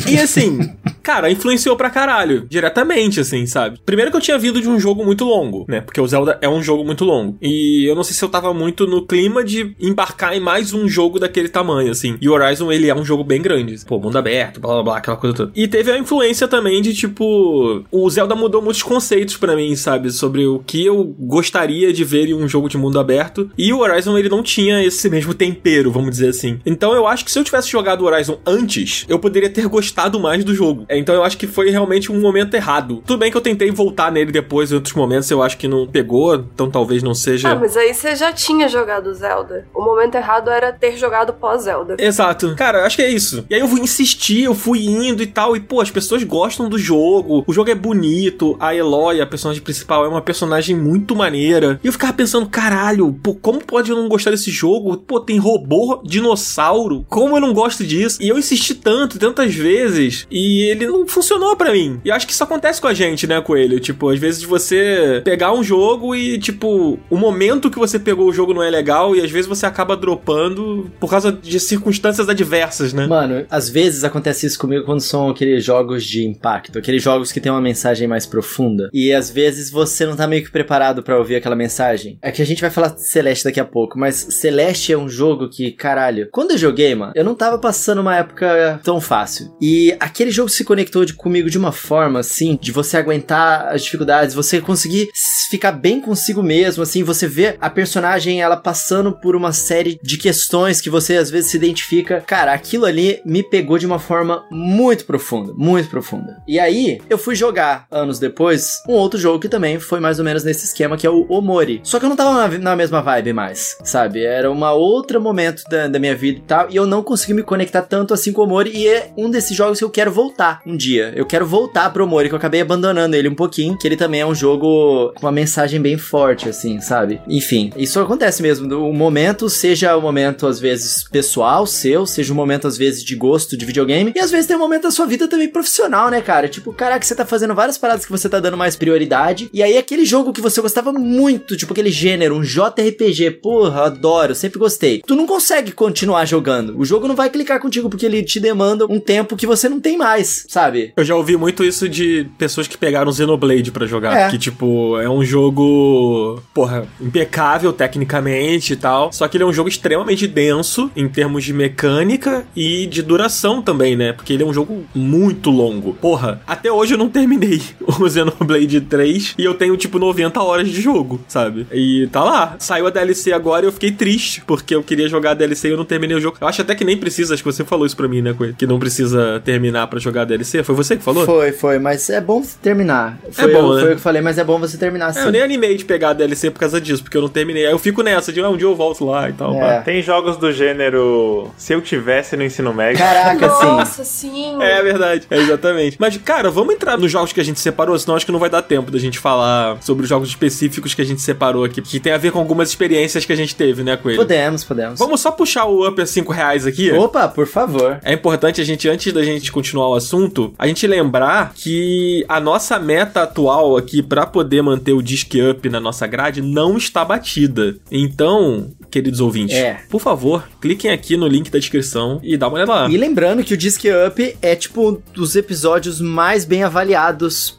[0.09, 0.59] e assim,
[1.01, 3.79] cara, influenciou pra caralho, diretamente, assim, sabe?
[3.85, 5.81] Primeiro que eu tinha vindo de um jogo muito longo, né?
[5.81, 7.37] Porque o Zelda é um jogo muito longo.
[7.41, 10.87] E eu não sei se eu tava muito no clima de embarcar em mais um
[10.87, 12.17] jogo daquele tamanho, assim.
[12.19, 13.75] E o Horizon, ele é um jogo bem grande.
[13.85, 15.51] Pô, mundo aberto, blá blá blá, aquela coisa toda.
[15.55, 20.11] E teve a influência também de, tipo, o Zelda mudou muitos conceitos pra mim, sabe?
[20.11, 23.49] Sobre o que eu gostaria de ver em um jogo de mundo aberto.
[23.57, 26.59] E o Horizon, ele não tinha esse mesmo tempero, vamos dizer assim.
[26.65, 30.19] Então eu acho que se eu tivesse jogado o Horizon antes, eu poderia ter gostado
[30.19, 30.86] mais do jogo.
[30.89, 33.01] Então eu acho que foi realmente um momento errado.
[33.05, 35.88] Tudo bem que eu tentei voltar nele depois em outros momentos, eu acho que não
[35.88, 37.49] pegou, então talvez não seja.
[37.49, 39.67] Ah, mas aí você já tinha jogado Zelda.
[39.73, 41.95] O momento errado era ter jogado pós-Zelda.
[41.99, 42.55] Exato.
[42.55, 43.45] Cara, acho que é isso.
[43.49, 45.55] E aí eu vou insistir, eu fui indo e tal.
[45.55, 47.43] E, pô, as pessoas gostam do jogo.
[47.47, 48.55] O jogo é bonito.
[48.59, 51.80] A Eloy, a personagem principal, é uma personagem muito maneira.
[51.84, 54.97] E eu ficava pensando, caralho, pô, como pode eu não gostar desse jogo?
[54.97, 57.05] Pô, tem robô, dinossauro.
[57.09, 58.21] Como eu não gosto disso?
[58.21, 60.26] E eu insisti tanto, tantas vezes.
[60.30, 61.99] E ele não funcionou para mim.
[62.03, 63.80] E acho que isso acontece com a gente, né, Coelho?
[63.80, 68.34] Tipo, às vezes você pegar um jogo e, tipo, o momento que você pegou o
[68.34, 69.15] jogo não é legal.
[69.15, 73.07] E às vezes você acaba dropando por causa de circunstâncias adversas, né?
[73.07, 77.39] Mano, às vezes acontece isso comigo quando são aqueles jogos de impacto, aqueles jogos que
[77.39, 78.89] tem uma mensagem mais profunda.
[78.93, 82.18] E às vezes você não tá meio que preparado para ouvir aquela mensagem.
[82.22, 85.09] É que a gente vai falar de Celeste daqui a pouco, mas Celeste é um
[85.09, 89.55] jogo que, caralho, quando eu joguei, mano, eu não tava passando uma época tão fácil.
[89.59, 93.84] E aquele jogo se conectou de, comigo de uma forma, assim, de você aguentar as
[93.84, 95.09] dificuldades, você conseguir
[95.49, 100.18] ficar bem consigo mesmo, assim, você vê a personagem ela passando por uma série de
[100.18, 102.22] questões que você às vezes se identifica.
[102.22, 106.41] Cara, aquilo ali me pegou de uma forma muito profunda, muito profunda.
[106.47, 107.55] E aí, eu fui jogar
[107.91, 111.10] anos depois um outro jogo que também foi mais ou menos nesse esquema, que é
[111.10, 111.82] o Omori.
[111.84, 114.24] Só que eu não tava na, na mesma vibe mais, sabe?
[114.24, 117.43] Era uma outro momento da, da, minha vida e tal, e eu não consegui me
[117.43, 120.62] conectar tanto assim com o Omori, e é um desses jogos que eu quero voltar
[120.66, 121.14] um dia.
[121.16, 124.22] Eu quero voltar pro Omori, que eu acabei abandonando ele um pouquinho, que ele também
[124.22, 127.22] é um jogo com uma mensagem bem forte, assim, sabe?
[127.28, 128.74] Enfim, isso acontece mesmo.
[128.76, 133.16] O momento, seja o momento, às vezes, pessoal, seu, seja um momento, às vezes, de
[133.16, 136.22] gosto de videogame, e às vezes tem um momento da sua vida também profissional, né,
[136.22, 136.47] cara?
[136.47, 139.77] Tipo, caraca, você tá fazendo várias paradas que você tá dando mais prioridade, e aí
[139.77, 145.01] aquele jogo que você gostava muito, tipo aquele gênero, um JRPG, porra, adoro, sempre gostei.
[145.05, 146.77] Tu não consegue continuar jogando.
[146.77, 149.79] O jogo não vai clicar contigo porque ele te demanda um tempo que você não
[149.79, 150.93] tem mais, sabe?
[150.95, 154.29] Eu já ouvi muito isso de pessoas que pegaram Xenoblade para jogar, é.
[154.29, 159.53] que tipo, é um jogo, porra, impecável tecnicamente e tal, só que ele é um
[159.53, 164.13] jogo extremamente denso em termos de mecânica e de duração também, né?
[164.13, 165.93] Porque ele é um jogo muito longo.
[165.93, 170.69] Porra, até hoje eu não terminei o Xenoblade 3 e eu tenho tipo 90 horas
[170.69, 171.65] de jogo, sabe?
[171.71, 172.55] E tá lá.
[172.59, 175.71] Saiu a DLC agora e eu fiquei triste porque eu queria jogar a DLC e
[175.71, 176.38] eu não terminei o jogo.
[176.39, 178.67] Eu acho até que nem precisa, acho que você falou isso pra mim, né, Que
[178.67, 180.63] não precisa terminar para jogar a DLC.
[180.63, 181.26] Foi você que falou?
[181.26, 183.17] Foi, foi, mas é bom terminar.
[183.32, 183.82] Foi, é bom, eu, né?
[183.82, 185.19] foi eu que falei, mas é bom você terminar sim.
[185.19, 187.65] É, eu nem animei de pegar a DLC por causa disso, porque eu não terminei.
[187.65, 189.55] Aí eu fico nessa de ah, um dia eu volto lá e tal.
[189.55, 189.82] É.
[189.82, 192.99] Tem jogos do gênero se eu tivesse no ensino médio.
[192.99, 193.65] Caraca, sim.
[193.65, 194.61] Nossa, sim.
[194.61, 195.26] É verdade.
[195.30, 195.97] É, exatamente.
[195.99, 198.49] Mas, cara, vamos entrar nos jogos que a gente separou, senão acho que não vai
[198.49, 201.99] dar tempo da gente falar sobre os jogos específicos que a gente separou aqui, que
[201.99, 204.18] tem a ver com algumas experiências que a gente teve, né, com ele.
[204.18, 204.99] Podemos, podemos.
[204.99, 206.91] Vamos só puxar o up a 5 reais aqui?
[206.91, 207.99] Opa, por favor.
[208.03, 212.39] É importante a gente, antes da gente continuar o assunto, a gente lembrar que a
[212.39, 217.05] nossa meta atual aqui para poder manter o Disc Up na nossa grade não está
[217.05, 217.76] batida.
[217.89, 219.82] Então, queridos ouvintes, é.
[219.89, 222.89] por favor, cliquem aqui no link da descrição e dá uma olhada lá.
[222.89, 227.05] E lembrando que o Disc Up é tipo um dos episódios mais bem avaliados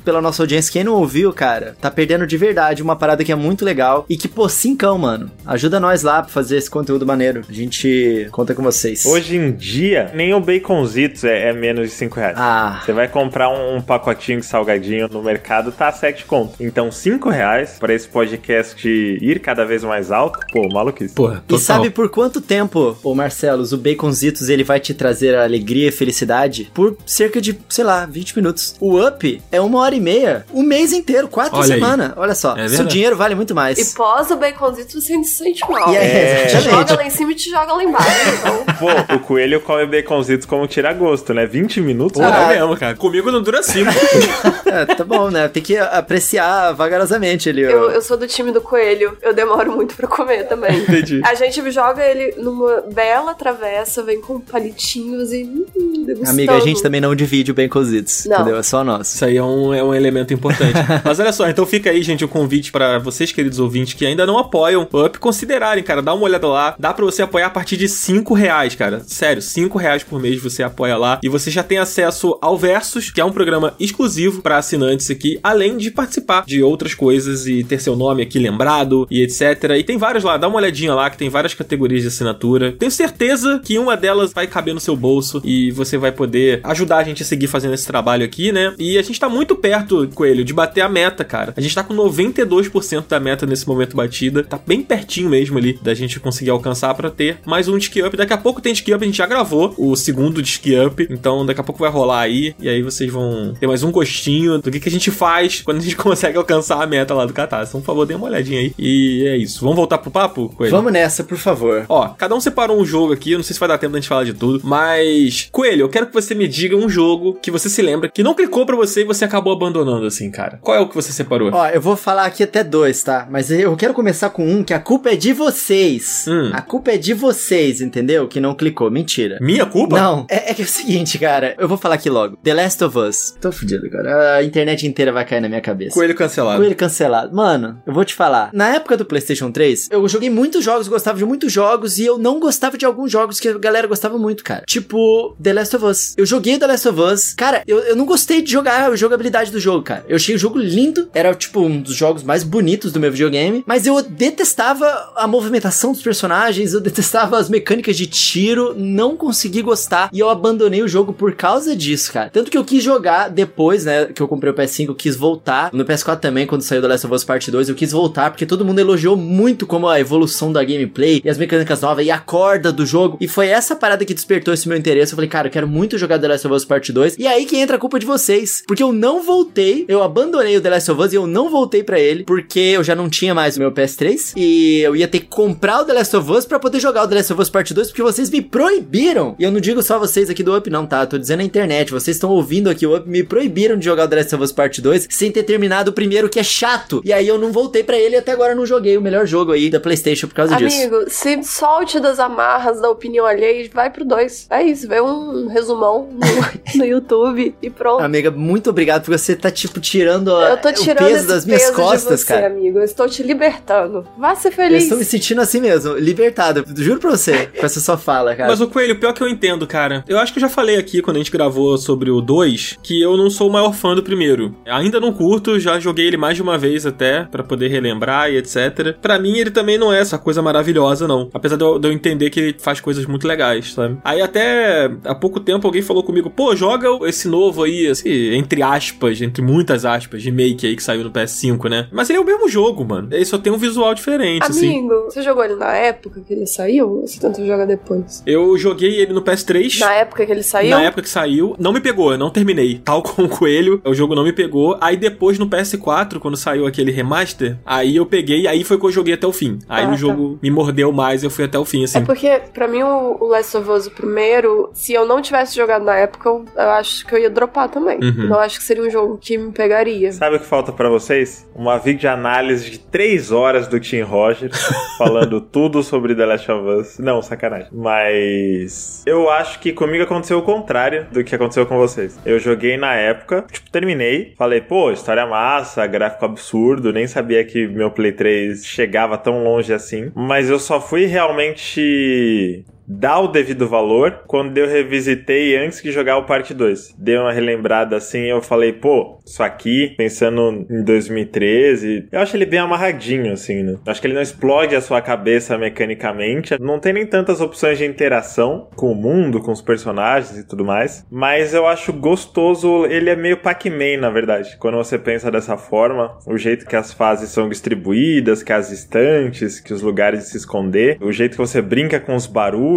[0.05, 0.73] pela nossa audiência.
[0.73, 4.17] Quem não ouviu, cara, tá perdendo de verdade uma parada que é muito legal e
[4.17, 5.31] que, pô, cincão, mano.
[5.45, 7.43] Ajuda nós lá pra fazer esse conteúdo maneiro.
[7.49, 9.05] A gente conta com vocês.
[9.05, 12.37] Hoje em dia, nem o Baconzitos é, é menos de 5 reais.
[12.39, 12.81] Ah.
[12.85, 16.55] Você vai comprar um, um, pacotinho de salgadinho no mercado, tá 7 conto.
[16.61, 21.15] Então, 5 reais pra esse podcast ir cada vez mais alto, pô, maluquice.
[21.15, 25.89] Porra, e sabe por quanto tempo, ô Marcelos, o Baconzitos ele vai te trazer alegria
[25.89, 26.71] e felicidade?
[26.75, 28.77] Por cerca de, sei lá, 20 minutos.
[28.81, 32.13] O Up é uma hora e meia, o mês inteiro, quatro semanas.
[32.17, 33.79] Olha só, é seu dinheiro vale muito mais.
[33.79, 35.93] E pós o Baconzitos você se sente mal.
[35.93, 38.31] E é, te joga lá em cima e te joga lá embaixo.
[38.41, 38.65] Então.
[38.79, 41.47] Pô, o coelho come Baconzitos como tira gosto, né?
[41.47, 42.21] 20 minutos?
[42.21, 42.95] Pô, é mesmo, cara.
[42.95, 43.91] Comigo não dura 5.
[44.67, 45.49] é, tá bom, né?
[45.49, 47.63] Tem que apreciar vagarosamente ele.
[47.63, 49.17] Eu, eu sou do time do coelho.
[49.23, 50.79] Eu demoro muito pra comer também.
[50.79, 51.21] Entendi.
[51.25, 56.31] A gente joga ele numa bela travessa, vem com palitinhos e hum, degustando.
[56.31, 58.57] Amiga, a gente também não divide o bem cozidos, entendeu?
[58.57, 59.09] É só nós.
[59.27, 60.75] Aí é um, é um elemento importante.
[61.05, 64.25] Mas olha só, então fica aí, gente, o convite para vocês, queridos ouvintes, que ainda
[64.25, 66.01] não apoiam o Up, considerarem, cara.
[66.01, 66.77] Dá uma olhada lá.
[66.79, 69.03] Dá pra você apoiar a partir de 5 reais, cara.
[69.07, 71.19] Sério, 5 reais por mês você apoia lá.
[71.23, 75.39] E você já tem acesso ao Versus, que é um programa exclusivo para assinantes aqui,
[75.43, 79.73] além de participar de outras coisas e ter seu nome aqui lembrado e etc.
[79.77, 82.73] E tem vários lá, dá uma olhadinha lá, que tem várias categorias de assinatura.
[82.79, 86.99] Tenho certeza que uma delas vai caber no seu bolso e você vai poder ajudar
[86.99, 88.75] a gente a seguir fazendo esse trabalho aqui, né?
[88.79, 91.55] E a gente gente tá muito perto, Coelho, de bater a meta, cara.
[91.57, 94.45] A gente tá com 92% da meta nesse momento batida.
[94.45, 98.15] Tá bem pertinho mesmo ali da gente conseguir alcançar pra ter mais um Disque Up.
[98.17, 101.07] Daqui a pouco tem Disque Up, a gente já gravou o segundo Disque Up.
[101.11, 102.55] Então daqui a pouco vai rolar aí.
[102.61, 105.79] E aí vocês vão ter mais um gostinho do que, que a gente faz quando
[105.79, 107.71] a gente consegue alcançar a meta lá do Catarse.
[107.71, 108.75] Então, por favor, dê uma olhadinha aí.
[108.79, 109.61] E é isso.
[109.61, 110.71] Vamos voltar pro papo, Coelho?
[110.71, 111.87] Vamos nessa, por favor.
[111.89, 113.99] Ó, cada um separou um jogo aqui, eu não sei se vai dar tempo da
[113.99, 117.51] gente falar de tudo, mas Coelho, eu quero que você me diga um jogo que
[117.51, 120.59] você se lembra que não clicou pra você você acabou abandonando assim, cara.
[120.63, 121.51] Qual é o que você separou?
[121.53, 123.27] Ó, eu vou falar aqui até dois, tá?
[123.31, 126.25] Mas eu quero começar com um que a culpa é de vocês.
[126.29, 126.51] Hum.
[126.53, 128.29] A culpa é de vocês, entendeu?
[128.29, 128.91] Que não clicou.
[128.91, 129.39] Mentira.
[129.41, 129.99] Minha culpa?
[130.01, 131.55] Não, é, é que é o seguinte, cara.
[131.59, 132.37] Eu vou falar aqui logo.
[132.37, 133.35] The Last of Us.
[133.41, 134.37] Tô fudido, cara.
[134.37, 135.95] A internet inteira vai cair na minha cabeça.
[135.95, 136.59] Coelho cancelado.
[136.59, 137.35] Coelho cancelado.
[137.35, 138.51] Mano, eu vou te falar.
[138.53, 142.19] Na época do PlayStation 3, eu joguei muitos jogos, gostava de muitos jogos, e eu
[142.19, 144.65] não gostava de alguns jogos que a galera gostava muito, cara.
[144.67, 146.15] Tipo, The Last of Us.
[146.17, 147.35] Eu joguei The Last of Us.
[147.35, 150.05] Cara, eu, eu não gostei de jogar jogabilidade do jogo, cara.
[150.09, 151.09] Eu achei o jogo lindo.
[151.15, 153.63] Era, tipo, um dos jogos mais bonitos do meu videogame.
[153.67, 158.75] Mas eu detestava a movimentação dos personagens, eu detestava as mecânicas de tiro.
[158.77, 160.11] Não consegui gostar.
[160.13, 162.31] E eu abandonei o jogo por causa disso, cara.
[162.31, 164.07] Tanto que eu quis jogar depois, né?
[164.07, 165.71] Que eu comprei o PS5, eu quis voltar.
[165.73, 168.47] No PS4 também, quando saiu The Last of Us Part 2, eu quis voltar, porque
[168.47, 172.19] todo mundo elogiou muito como a evolução da gameplay e as mecânicas novas e a
[172.19, 173.17] corda do jogo.
[173.21, 175.13] E foi essa parada que despertou esse meu interesse.
[175.13, 177.17] Eu falei, cara, eu quero muito jogar The Last of Us Part 2.
[177.19, 178.63] E aí que entra a culpa de vocês.
[178.67, 181.83] Porque eu não voltei, eu abandonei o The Last of Us e eu não voltei
[181.83, 184.33] pra ele, porque eu já não tinha mais o meu PS3.
[184.37, 187.09] E eu ia ter que comprar o The Last of Us pra poder jogar o
[187.09, 189.35] The Last of Us Part 2, porque vocês me proibiram.
[189.39, 191.03] E eu não digo só vocês aqui do Up, não, tá?
[191.03, 191.91] Eu tô dizendo na internet.
[191.93, 194.53] Vocês estão ouvindo aqui o Up, me proibiram de jogar o The Last of Us
[194.53, 197.01] Part 2 sem ter terminado o primeiro, que é chato.
[197.05, 199.53] E aí eu não voltei pra ele e até agora não joguei o melhor jogo
[199.53, 200.77] aí da PlayStation por causa disso.
[200.77, 204.49] Amigo, se solte das amarras da opinião alheia e vai pro 2.
[204.51, 208.03] É isso, vê um resumão no, no YouTube e pronto.
[208.03, 211.27] Amiga, muito obrigado, porque você tá, tipo, tirando a- eu tô tirando o peso esse
[211.29, 212.47] das minhas peso costas, de você, cara.
[212.47, 212.79] amigo.
[212.79, 214.07] Eu estou te libertando.
[214.19, 214.83] Vá ser Eu feliz.
[214.85, 216.65] estou me sentindo assim mesmo, libertado.
[216.77, 218.49] Juro pra você, com essa sua fala, cara.
[218.51, 220.05] Mas o Coelho, pior que eu entendo, cara.
[220.09, 223.01] Eu acho que eu já falei aqui quando a gente gravou sobre o 2 que
[223.01, 224.55] eu não sou o maior fã do primeiro.
[224.67, 228.37] Ainda não curto, já joguei ele mais de uma vez até pra poder relembrar e
[228.37, 228.95] etc.
[229.01, 231.93] Pra mim ele também não é essa coisa maravilhosa não, apesar de eu, de eu
[231.93, 233.99] entender que ele faz coisas muito legais, sabe?
[234.05, 238.56] Aí até há pouco tempo alguém falou comigo: "Pô, joga esse novo aí, assim, entre
[238.63, 241.89] aspas, entre muitas aspas, remake aí que saiu no PS5, né?
[241.93, 243.09] Mas ele é o mesmo jogo, mano.
[243.11, 244.79] Ele só tem um visual diferente, assim.
[244.79, 246.89] Amigo, você jogou ele na época que ele saiu?
[246.89, 248.23] Ou você tentou jogar depois?
[248.27, 249.79] Eu joguei ele no PS3.
[249.81, 250.71] Na época que ele saiu?
[250.71, 252.79] Na época que saiu, não me pegou, eu não terminei.
[252.85, 254.77] Tal como o Coelho, o jogo não me pegou.
[254.81, 258.93] Aí depois no PS4, quando saiu aquele remaster, aí eu peguei, aí foi que eu
[258.93, 259.59] joguei até o fim.
[259.69, 259.97] Aí Ah, o tá.
[259.97, 261.99] jogo me mordeu mais, eu fui até o fim, assim.
[261.99, 265.55] É porque, pra mim, o o Last of Us, o primeiro, se eu não tivesse
[265.57, 267.99] jogado na época, eu, eu acho que eu ia dropar também.
[268.03, 268.29] Uhum.
[268.29, 270.13] Não acho que seria um jogo que me pegaria.
[270.13, 271.49] Sabe o que falta pra vocês?
[271.55, 274.57] Uma videoanálise de 3 horas do Tim Rogers
[274.97, 276.99] falando tudo sobre The Last of Us.
[276.99, 277.69] Não, sacanagem.
[277.73, 282.19] Mas eu acho que comigo aconteceu o contrário do que aconteceu com vocês.
[282.25, 287.67] Eu joguei na época, tipo, terminei, falei, pô, história massa, gráfico absurdo, nem sabia que
[287.67, 290.11] meu Play 3 chegava tão longe assim.
[290.15, 296.19] Mas eu só fui realmente dar o devido valor quando eu revisitei antes de jogar
[296.19, 296.95] o parte 2.
[296.99, 302.47] Dei uma relembrada assim, eu falei, pô, isso aqui, pensando em 2013, eu acho ele
[302.47, 303.73] bem amarradinho, assim, né?
[303.85, 307.79] Eu acho que ele não explode a sua cabeça mecanicamente, não tem nem tantas opções
[307.79, 312.87] de interação com o mundo, com os personagens e tudo mais, mas eu acho gostoso,
[312.87, 316.93] ele é meio Pac-Man, na verdade, quando você pensa dessa forma, o jeito que as
[316.93, 321.39] fases são distribuídas, que as estantes, que os lugares de se esconder, o jeito que
[321.39, 322.76] você brinca com os barulhos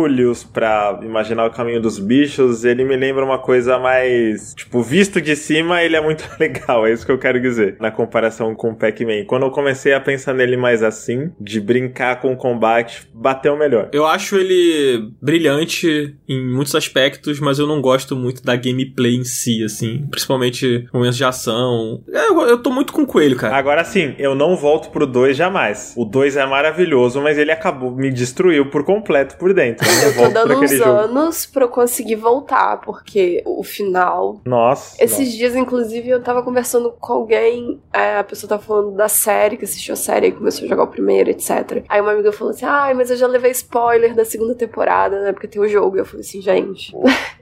[0.53, 5.35] pra imaginar o caminho dos bichos, ele me lembra uma coisa mais, tipo, visto de
[5.35, 8.75] cima, ele é muito legal, é isso que eu quero dizer, na comparação com o
[8.75, 9.25] Pac-Man.
[9.25, 13.89] Quando eu comecei a pensar nele mais assim, de brincar com o combate, bateu melhor.
[13.91, 19.23] Eu acho ele brilhante em muitos aspectos, mas eu não gosto muito da gameplay em
[19.23, 20.05] si, assim.
[20.09, 22.03] Principalmente momentos de ação.
[22.11, 23.55] É, Eu, eu tô muito com o coelho, cara.
[23.55, 25.93] Agora sim, eu não volto pro 2 jamais.
[25.97, 29.87] O 2 é maravilhoso, mas ele acabou, me destruiu por completo por dentro.
[29.89, 30.89] Eu não Eu tô dando uns jogo.
[30.89, 34.41] anos pra eu conseguir voltar, porque o final.
[34.45, 35.03] Nossa.
[35.03, 39.57] Esses dias, inclusive, eu tava conversando com alguém, é, a pessoa tava falando da série,
[39.57, 41.83] que assistiu a série e começou a jogar o primeiro, etc.
[41.89, 45.31] Aí uma amiga falou assim: ai, mas eu já levei spoiler da segunda temporada, né?
[45.33, 45.97] Porque tem o jogo.
[45.97, 46.93] E eu falei assim, gente,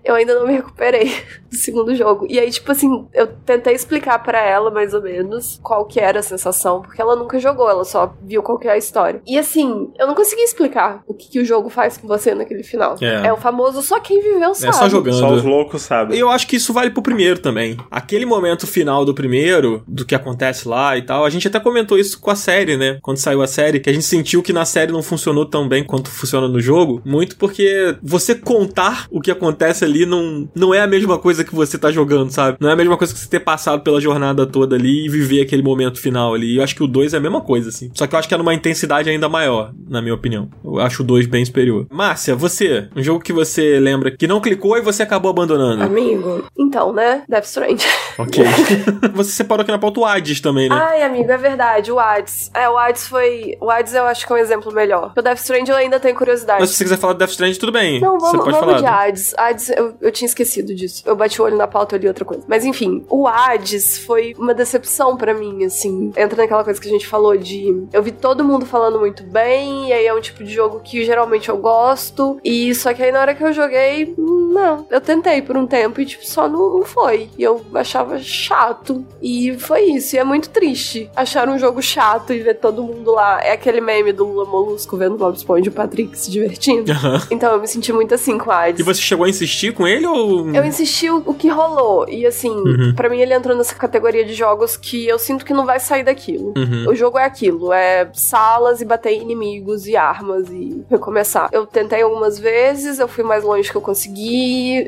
[0.07, 1.11] eu ainda não me recuperei
[1.51, 2.25] do segundo jogo.
[2.29, 6.19] E aí, tipo assim, eu tentei explicar para ela mais ou menos qual que era
[6.19, 9.21] a sensação, porque ela nunca jogou, ela só viu qual que é a história.
[9.27, 12.63] E assim, eu não consegui explicar o que, que o jogo faz com você naquele
[12.63, 12.95] final.
[13.01, 13.27] É.
[13.27, 14.69] É, o famoso só quem viveu sabe.
[14.69, 15.19] É só jogando.
[15.19, 16.15] Só os loucos sabem.
[16.17, 17.75] E eu acho que isso vale pro primeiro também.
[17.91, 21.97] Aquele momento final do primeiro, do que acontece lá e tal, a gente até comentou
[21.99, 22.97] isso com a série, né?
[23.01, 25.83] Quando saiu a série, que a gente sentiu que na série não funcionou tão bem
[25.83, 30.81] quanto funciona no jogo, muito porque você contar o que acontece ali não, não é
[30.81, 32.57] a mesma coisa que você tá jogando, sabe?
[32.59, 35.41] Não é a mesma coisa que você ter passado pela jornada toda ali e viver
[35.41, 36.57] aquele momento final ali.
[36.57, 37.89] Eu acho que o 2 é a mesma coisa, assim.
[37.93, 40.49] Só que eu acho que é numa intensidade ainda maior, na minha opinião.
[40.63, 41.87] Eu acho o 2 bem superior.
[41.91, 45.83] Márcia, você, um jogo que você lembra que não clicou e você acabou abandonando.
[45.83, 47.23] Amigo, então, né?
[47.27, 47.85] Death Stranding.
[48.17, 48.43] Ok.
[49.13, 50.75] você separou aqui na pauta o Hades também, né?
[50.75, 52.51] Ai, amigo, é verdade, o Hades.
[52.53, 53.57] É, o Hades foi.
[53.61, 55.13] O Hades eu acho que é um exemplo melhor.
[55.15, 56.59] O Death Stranding eu ainda tenho curiosidade.
[56.59, 57.99] Mas se você quiser falar do Death Stranding, tudo bem.
[57.99, 58.79] Não, você vamos, pode vamos falar.
[58.79, 59.33] de Hades.
[59.37, 61.03] Hades, eu, eu tinha esquecido disso.
[61.05, 62.43] Eu bati o olho na pauta ali outra coisa.
[62.47, 66.11] Mas enfim, o Hades foi uma decepção pra mim, assim.
[66.15, 67.87] Entra naquela coisa que a gente falou de.
[67.93, 71.03] Eu vi todo mundo falando muito bem, e aí é um tipo de jogo que
[71.03, 72.39] geralmente eu gosto.
[72.43, 74.13] E só que aí na hora que eu joguei,
[74.47, 74.85] não.
[74.89, 77.29] Eu tentei por um tempo e, tipo, só não, não foi.
[77.37, 79.05] E eu achava chato.
[79.21, 80.15] E foi isso.
[80.15, 83.41] E é muito triste achar um jogo chato e ver todo mundo lá.
[83.41, 86.91] É aquele meme do Lula Molusco vendo o Bob Esponja e o Patrick se divertindo.
[86.91, 87.21] Aham.
[87.31, 88.79] Então eu me senti muito assim com o Hades.
[88.79, 90.53] E você chegou a insistir com ele ou.
[90.53, 92.07] Eu insisti o, o que rolou.
[92.07, 92.93] E assim, Uhum.
[92.95, 96.03] pra mim ele entrou nessa categoria de jogos que eu sinto que não vai sair
[96.03, 96.53] daquilo.
[96.57, 96.85] Uhum.
[96.89, 101.49] O jogo é aquilo, é salas e bater inimigos e armas e recomeçar.
[101.51, 104.36] Eu tentei algumas vezes, eu fui mais longe que eu consegui.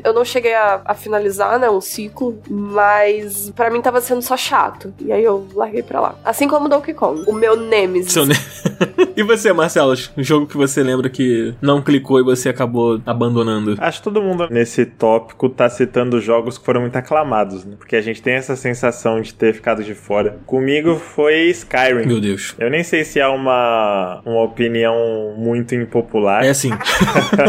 [0.04, 4.36] Eu não cheguei a, a finalizar, né, um ciclo, mas pra mim tava sendo só
[4.36, 4.92] chato.
[5.00, 6.14] E aí eu larguei pra lá.
[6.24, 8.12] Assim como Donkey Kong, o meu Nemesis.
[8.12, 8.34] Seu ne-
[9.16, 9.94] e você, Marcelo?
[10.16, 13.76] Um jogo que você lembra que não clicou e você acabou abandonando?
[13.78, 17.74] Acho que todo mundo nesse tópico tá citando jogos que foram muito aclamados, né?
[17.78, 20.38] Porque a gente tem essa sensação de ter ficado de fora.
[20.46, 22.06] Comigo foi Skyrim.
[22.06, 22.54] Meu Deus.
[22.58, 26.44] Eu nem sei se é uma, uma opinião muito impopular.
[26.44, 26.70] É assim.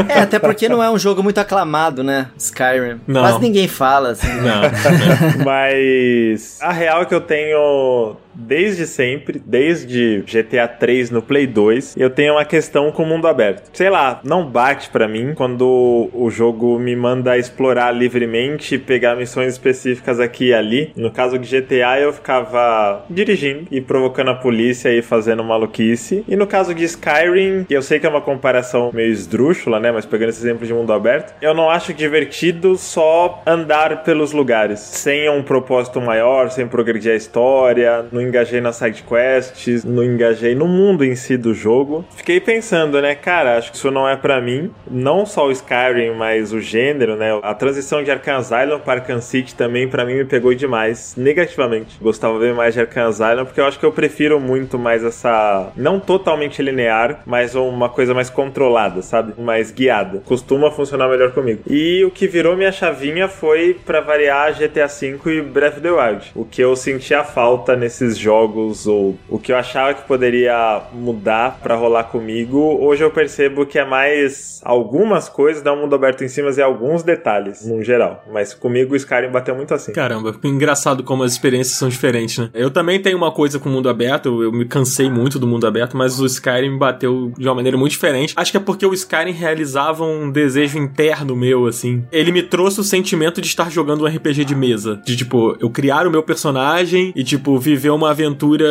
[0.10, 2.28] É, até porque não é um jogo muito aclamado, né?
[2.38, 3.02] Skyrim.
[3.08, 3.22] Não.
[3.22, 4.28] Quase ninguém fala, assim.
[4.28, 4.62] Não.
[5.44, 11.96] Mas a real é que eu tenho desde sempre, desde GTA 3 no Play 2,
[11.98, 13.70] eu tenho uma questão com o mundo aberto.
[13.74, 19.54] Sei lá, não bate pra mim quando o jogo me manda explorar livremente, pegar missões
[19.54, 20.92] específicas aqui e ali.
[20.96, 26.24] No caso de GTA, eu ficava dirigindo e provocando a polícia e fazendo maluquice.
[26.28, 30.06] E no caso de Skyrim, eu sei que é uma comparação meio esdrúxula, né, mas
[30.06, 35.30] pegando esse exemplo de mundo aberto, eu não acho divertido só andar pelos lugares, sem
[35.30, 41.04] um propósito maior, sem progredir a história, engajei nas side quests, não engajei no mundo
[41.04, 42.06] em si do jogo.
[42.16, 44.72] Fiquei pensando, né, cara, acho que isso não é pra mim.
[44.90, 47.40] Não só o Skyrim, mas o gênero, né?
[47.42, 51.98] A transição de Arkham Asylum para Arkham City também pra mim me pegou demais, negativamente.
[52.02, 55.72] Gostava bem mais de Arkham Asylum porque eu acho que eu prefiro muito mais essa
[55.76, 59.34] não totalmente linear, mas uma coisa mais controlada, sabe?
[59.42, 60.22] Mais guiada.
[60.26, 61.62] Costuma funcionar melhor comigo.
[61.68, 65.92] E o que virou minha chavinha foi pra variar GTA V e Breath of the
[65.92, 66.32] Wild.
[66.36, 71.60] O que eu sentia falta nesses jogos ou o que eu achava que poderia mudar
[71.62, 76.24] pra rolar comigo, hoje eu percebo que é mais algumas coisas, dá um mundo aberto
[76.24, 78.24] em cima e alguns detalhes, no geral.
[78.32, 79.94] Mas comigo o Skyrim bateu muito assim.
[79.94, 82.50] Caramba, engraçado como as experiências são diferentes, né?
[82.54, 85.66] Eu também tenho uma coisa com o mundo aberto, eu me cansei muito do mundo
[85.66, 88.34] aberto, mas o Skyrim bateu de uma maneira muito diferente.
[88.36, 92.04] Acho que é porque o Skyrim realizava um desejo interno meu, assim.
[92.12, 95.02] Ele me trouxe o sentimento de estar jogando um RPG de mesa.
[95.06, 98.68] De, tipo, eu criar o meu personagem e, tipo, viver uma aventura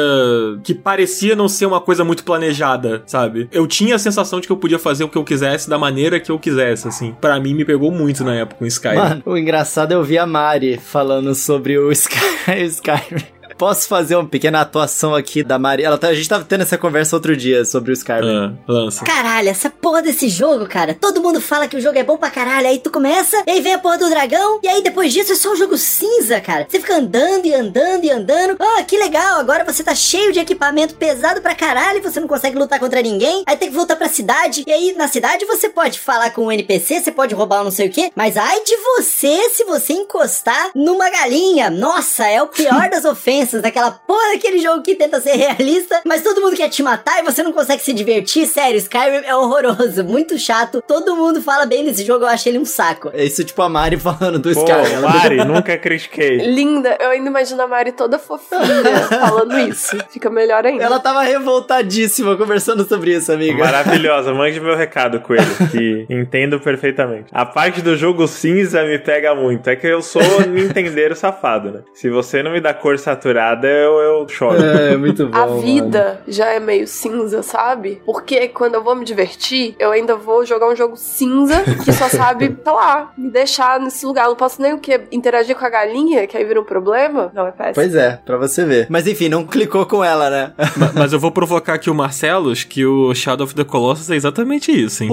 [0.64, 3.48] que parecia não ser uma coisa muito planejada, sabe?
[3.52, 6.18] Eu tinha a sensação de que eu podia fazer o que eu quisesse da maneira
[6.18, 7.14] que eu quisesse, assim.
[7.20, 8.96] Pra mim, me pegou muito na época o Skyrim.
[8.96, 12.18] Mano, o engraçado é ouvir a Mari falando sobre o Sky,
[12.66, 13.39] Skyrim.
[13.60, 15.82] Posso fazer uma pequena atuação aqui da Mari?
[15.84, 18.26] Ela tá- a gente tava tendo essa conversa outro dia sobre o Skyrim.
[18.26, 19.04] Ah, lança.
[19.04, 20.96] Caralho, essa porra desse jogo, cara.
[20.98, 22.66] Todo mundo fala que o jogo é bom pra caralho.
[22.68, 24.60] Aí tu começa, e aí vem a porra do dragão.
[24.62, 26.66] E aí depois disso é só um jogo cinza, cara.
[26.70, 28.56] Você fica andando e andando e andando.
[28.58, 29.40] Ah, que legal.
[29.40, 31.98] Agora você tá cheio de equipamento pesado pra caralho.
[31.98, 33.42] E você não consegue lutar contra ninguém.
[33.46, 34.64] Aí tem que voltar pra cidade.
[34.66, 37.70] E aí na cidade você pode falar com um NPC, você pode roubar um não
[37.70, 38.10] sei o que.
[38.16, 41.68] Mas ai de você se você encostar numa galinha.
[41.68, 43.49] Nossa, é o pior das ofensas.
[43.58, 47.24] Daquela porra daquele jogo que tenta ser realista, mas todo mundo quer te matar e
[47.24, 48.46] você não consegue se divertir.
[48.46, 50.82] Sério, Skyrim é horroroso, muito chato.
[50.86, 53.10] Todo mundo fala bem desse jogo, eu acho ele um saco.
[53.12, 55.00] É isso tipo a Mari falando do Pô, Skyrim.
[55.00, 56.38] Mari, nunca critiquei.
[56.38, 58.60] Linda, eu ainda imagino a Mari toda fofinha
[59.08, 59.96] falando isso.
[60.10, 60.84] Fica melhor ainda.
[60.84, 63.58] Ela tava revoltadíssima conversando sobre isso, amiga.
[63.64, 67.26] Maravilhosa, mande meu recado com ele, que entendo perfeitamente.
[67.32, 69.68] A parte do jogo cinza me pega muito.
[69.68, 71.80] É que eu sou Nintendeiro safado, né?
[71.94, 74.56] Se você não me dá cor saturada, eu, eu choro.
[74.62, 75.36] É, muito bom.
[75.36, 75.60] A mano.
[75.60, 78.00] vida já é meio cinza, sabe?
[78.04, 82.08] Porque quando eu vou me divertir, eu ainda vou jogar um jogo cinza que só
[82.08, 84.24] sabe, sei lá, me deixar nesse lugar.
[84.24, 85.00] Eu não posso nem o quê?
[85.12, 87.30] Interagir com a galinha, que aí vira um problema?
[87.34, 87.74] Não, é péssimo.
[87.74, 88.86] Pois é, pra você ver.
[88.90, 90.52] Mas enfim, não clicou com ela, né?
[90.76, 94.16] Ma- Mas eu vou provocar aqui o Marcelos que o Shadow of the Colossus é
[94.16, 95.10] exatamente isso, hein?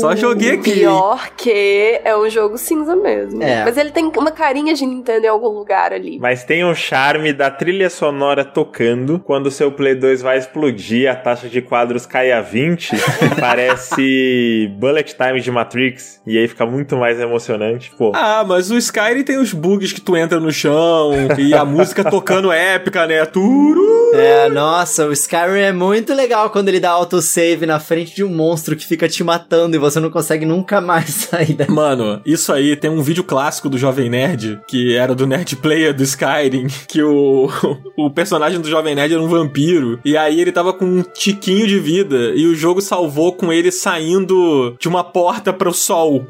[0.00, 0.70] Só joguei aqui.
[0.70, 0.76] hein?
[0.80, 3.42] Pior que é um jogo cinza mesmo.
[3.42, 3.64] É.
[3.64, 6.18] Mas ele tem uma carinha de Nintendo em algum lugar ali.
[6.20, 9.18] Mas tem um charme da trilha sonora tocando.
[9.18, 12.90] Quando o seu Play 2 vai explodir, a taxa de quadros cai a 20.
[13.40, 16.20] parece Bullet Time de Matrix.
[16.26, 17.90] E aí fica muito mais emocionante.
[17.96, 21.64] Pô, Ah, mas o Skyrim tem os bugs que tu entra no chão e a
[21.64, 23.24] música tocando épica, né?
[23.24, 24.03] Turu!
[24.14, 28.28] É, nossa, o Skyrim é muito legal quando ele dá autosave na frente de um
[28.28, 31.68] monstro que fica te matando e você não consegue nunca mais sair daí.
[31.68, 35.92] Mano, isso aí tem um vídeo clássico do Jovem Nerd, que era do Nerd Player
[35.92, 37.50] do Skyrim, que o,
[37.98, 41.66] o personagem do Jovem Nerd era um vampiro, e aí ele tava com um tiquinho
[41.66, 46.24] de vida, e o jogo salvou com ele saindo de uma porta pro sol.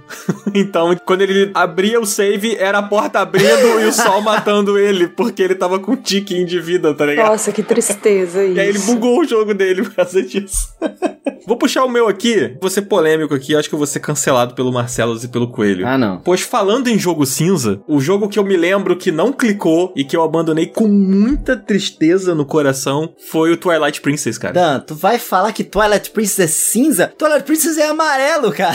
[0.54, 5.06] então, quando ele abria o save, era a porta abrindo e o sol matando ele,
[5.06, 7.28] porque ele tava com um tiquinho de vida, tá ligado?
[7.28, 8.56] Nossa, que tristeza isso.
[8.56, 10.68] E aí ele bugou o jogo dele por causa disso.
[11.46, 14.54] vou puxar o meu aqui, vou ser polêmico aqui, acho que eu vou ser cancelado
[14.54, 15.86] pelo Marcelos e pelo Coelho.
[15.86, 16.20] Ah, não.
[16.20, 20.04] Pois falando em jogo cinza, o jogo que eu me lembro que não clicou e
[20.04, 24.54] que eu abandonei com muita tristeza no coração foi o Twilight Princess, cara.
[24.54, 27.12] Dan, tu vai falar que Twilight Princess é cinza?
[27.18, 28.74] Twilight Princess é amarelo, cara.